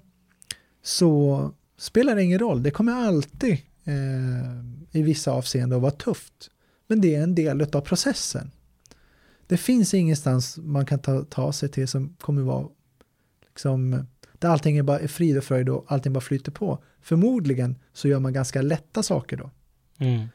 [0.82, 2.62] så spelar det ingen roll.
[2.62, 3.52] Det kommer alltid
[3.84, 6.50] eh, i vissa avseenden att vara tufft.
[6.86, 8.50] Men det är en del av processen.
[9.46, 12.68] Det finns ingenstans man kan ta, ta sig till som kommer vara
[13.48, 14.06] liksom,
[14.38, 16.78] där allting är bara frid och fröjd och allting bara flyter på.
[17.00, 19.50] Förmodligen så gör man ganska lätta saker då.
[19.98, 20.28] Mm.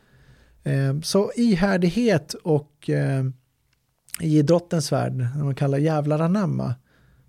[0.64, 3.34] Ehm, så ihärdighet och ehm,
[4.22, 6.76] i idrottens värld, när man kallar jävlar anamma,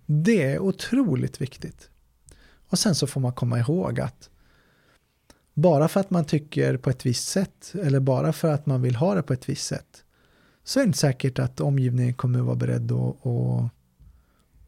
[0.05, 1.89] det är otroligt viktigt.
[2.69, 4.29] Och sen så får man komma ihåg att
[5.53, 8.95] bara för att man tycker på ett visst sätt eller bara för att man vill
[8.95, 10.03] ha det på ett visst sätt
[10.63, 13.69] så är det inte säkert att omgivningen kommer att vara beredd att och,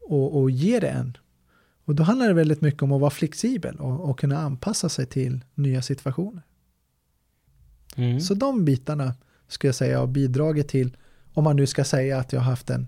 [0.00, 1.16] och, och ge det en.
[1.84, 5.06] Och då handlar det väldigt mycket om att vara flexibel och, och kunna anpassa sig
[5.06, 6.42] till nya situationer.
[7.98, 8.20] Mm.
[8.20, 9.14] Så de bitarna
[9.48, 10.96] skulle jag säga har bidragit till,
[11.34, 12.86] om man nu ska säga att jag har haft en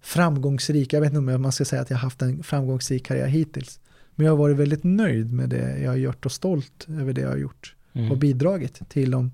[0.00, 3.26] framgångsrik, jag vet inte om man ska säga att jag har haft en framgångsrik karriär
[3.26, 3.80] hittills,
[4.14, 7.20] men jag har varit väldigt nöjd med det jag har gjort och stolt över det
[7.20, 8.10] jag har gjort mm.
[8.10, 9.32] och bidragit till de,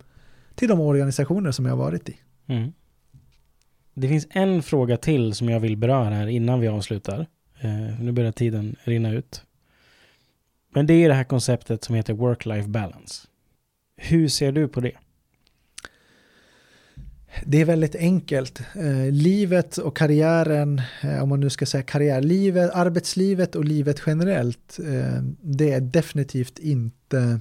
[0.55, 2.17] till de organisationer som jag har varit i.
[2.47, 2.73] Mm.
[3.95, 7.27] Det finns en fråga till som jag vill beröra här innan vi avslutar.
[7.61, 9.43] Eh, nu börjar tiden rinna ut.
[10.75, 13.28] Men det är det här konceptet som heter work-life balance.
[14.01, 14.93] Hur ser du på det?
[17.45, 18.61] Det är väldigt enkelt.
[18.75, 24.79] Eh, livet och karriären, eh, om man nu ska säga karriärlivet, arbetslivet och livet generellt,
[24.79, 27.41] eh, det är definitivt inte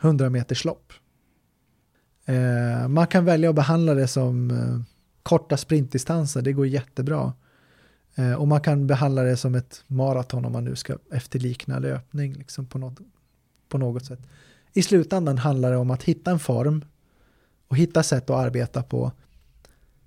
[0.00, 0.92] 100 meters lopp.
[2.24, 4.80] Eh, man kan välja att behandla det som eh,
[5.22, 7.32] korta sprintdistanser, det går jättebra.
[8.14, 12.32] Eh, och man kan behandla det som ett maraton om man nu ska efterlikna löpning
[12.34, 12.98] liksom på, något,
[13.68, 14.20] på något sätt
[14.74, 16.84] i slutändan handlar det om att hitta en form
[17.68, 19.12] och hitta sätt att arbeta på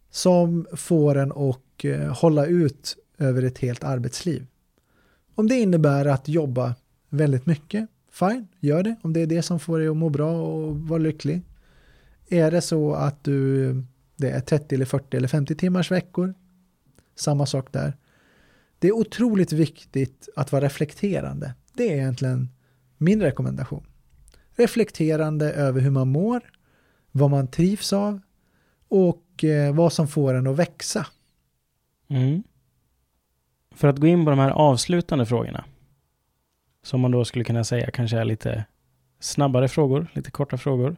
[0.10, 4.48] som får en att eh, hålla ut över ett helt arbetsliv.
[5.36, 6.76] Om det innebär att jobba
[7.10, 8.96] väldigt mycket, fine, gör det.
[9.02, 11.42] Om det är det som får dig att må bra och vara lycklig.
[12.28, 13.84] Är det så att du
[14.16, 16.34] det är 30 eller 40 eller 50 timmars veckor.
[17.16, 17.98] Samma sak där.
[18.80, 21.54] Det är otroligt viktigt att vara reflekterande.
[21.74, 22.50] Det är egentligen
[22.98, 23.86] min rekommendation.
[24.58, 26.42] Reflekterande över hur man mår,
[27.12, 28.22] vad man trivs av
[28.88, 31.08] och eh, vad som får en att växa.
[32.08, 32.44] Mm.
[33.72, 35.66] För att gå in på de här avslutande frågorna.
[36.84, 38.66] Som man då skulle kunna säga kanske är lite
[39.20, 40.98] snabbare frågor, lite korta frågor.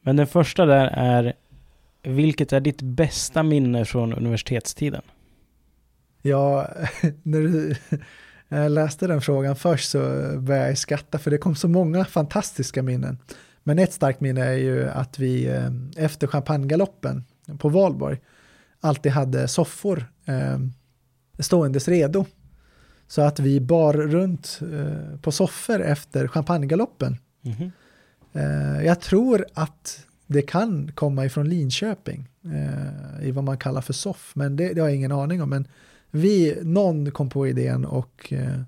[0.00, 1.32] Men den första där är
[2.02, 5.02] vilket är ditt bästa minne från universitetstiden?
[6.22, 6.68] Ja,
[7.22, 7.76] när du
[8.58, 9.98] jag läste den frågan först så
[10.38, 13.18] började jag skratta för det kom så många fantastiska minnen.
[13.62, 17.24] Men ett starkt minne är ju att vi eh, efter champagnegaloppen
[17.58, 18.20] på Valborg
[18.80, 20.58] alltid hade soffor eh,
[21.38, 22.26] ståendes redo.
[23.06, 27.16] Så att vi bar runt eh, på soffor efter champagnegaloppen.
[27.44, 27.70] Mm -hmm.
[28.32, 33.92] eh, jag tror att det kan komma ifrån Linköping eh, i vad man kallar för
[33.92, 35.50] soff, men det, det, har jag ingen aning om.
[35.50, 35.68] Men
[36.12, 38.62] vi, någon kom på idén och eh,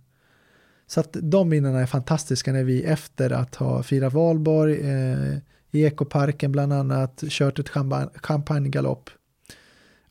[0.86, 5.36] så att de minnena är fantastiska när vi efter att ha firat valborg eh,
[5.70, 7.68] i ekoparken bland annat, kört ett
[8.14, 9.10] champagnegalopp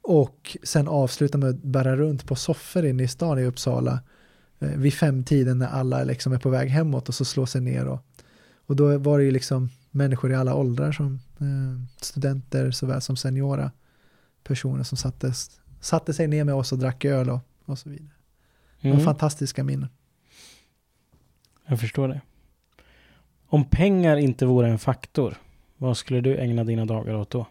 [0.02, 4.00] och sen avsluta med att bära runt på soffor inne i stan i Uppsala
[4.60, 7.86] eh, vid femtiden när alla liksom är på väg hemåt och så slår sig ner
[7.88, 8.00] och,
[8.66, 13.16] och då var det ju liksom människor i alla åldrar som eh, studenter såväl som
[13.16, 13.72] seniora
[14.44, 18.10] personer som sattes, satte sig ner med oss och drack öl och, och så vidare.
[18.82, 19.00] Mm.
[19.00, 19.90] fantastiska minnen.
[21.66, 22.22] Jag förstår det.
[23.48, 25.38] Om pengar inte vore en faktor,
[25.78, 27.48] vad skulle du ägna dina dagar åt då?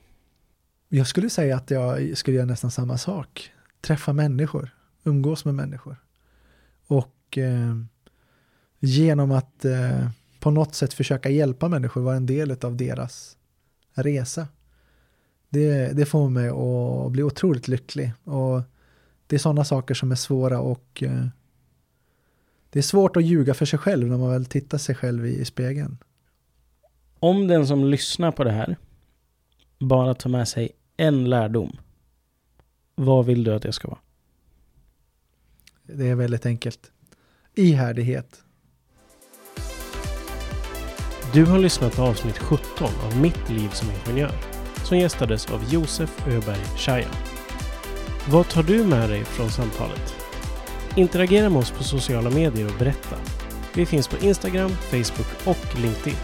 [0.88, 3.50] Jag skulle säga att jag skulle göra nästan samma sak.
[3.80, 4.70] Träffa människor,
[5.04, 5.96] umgås med människor.
[6.86, 7.76] Och eh,
[8.78, 10.08] genom att eh,
[10.40, 13.36] på något sätt försöka hjälpa människor vara en del av deras
[13.94, 14.48] resa.
[15.52, 18.12] Det, det får mig att bli otroligt lycklig.
[18.24, 18.62] Och
[19.26, 21.26] det är sådana saker som är svåra och eh,
[22.70, 25.40] det är svårt att ljuga för sig själv när man väl tittar sig själv i,
[25.40, 25.98] i spegeln.
[27.18, 28.76] Om den som lyssnar på det här
[29.78, 31.76] bara tar med sig en lärdom,
[32.94, 34.00] vad vill du att det ska vara?
[35.82, 36.92] Det är väldigt enkelt.
[37.54, 38.42] Ihärdighet.
[41.32, 44.51] Du har lyssnat på avsnitt 17 av Mitt liv som ingenjör
[44.92, 47.10] som gästades av Josef Öberg Shayan.
[48.28, 50.14] Vad tar du med dig från samtalet?
[50.96, 53.16] Interagera med oss på sociala medier och berätta.
[53.74, 56.18] Vi finns på Instagram, Facebook och LinkedIn.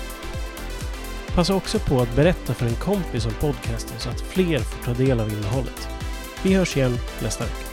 [1.34, 4.94] Passa också på att berätta för en kompis om podcasten så att fler får ta
[4.94, 5.88] del av innehållet.
[6.42, 7.67] Vi hörs igen nästa vecka.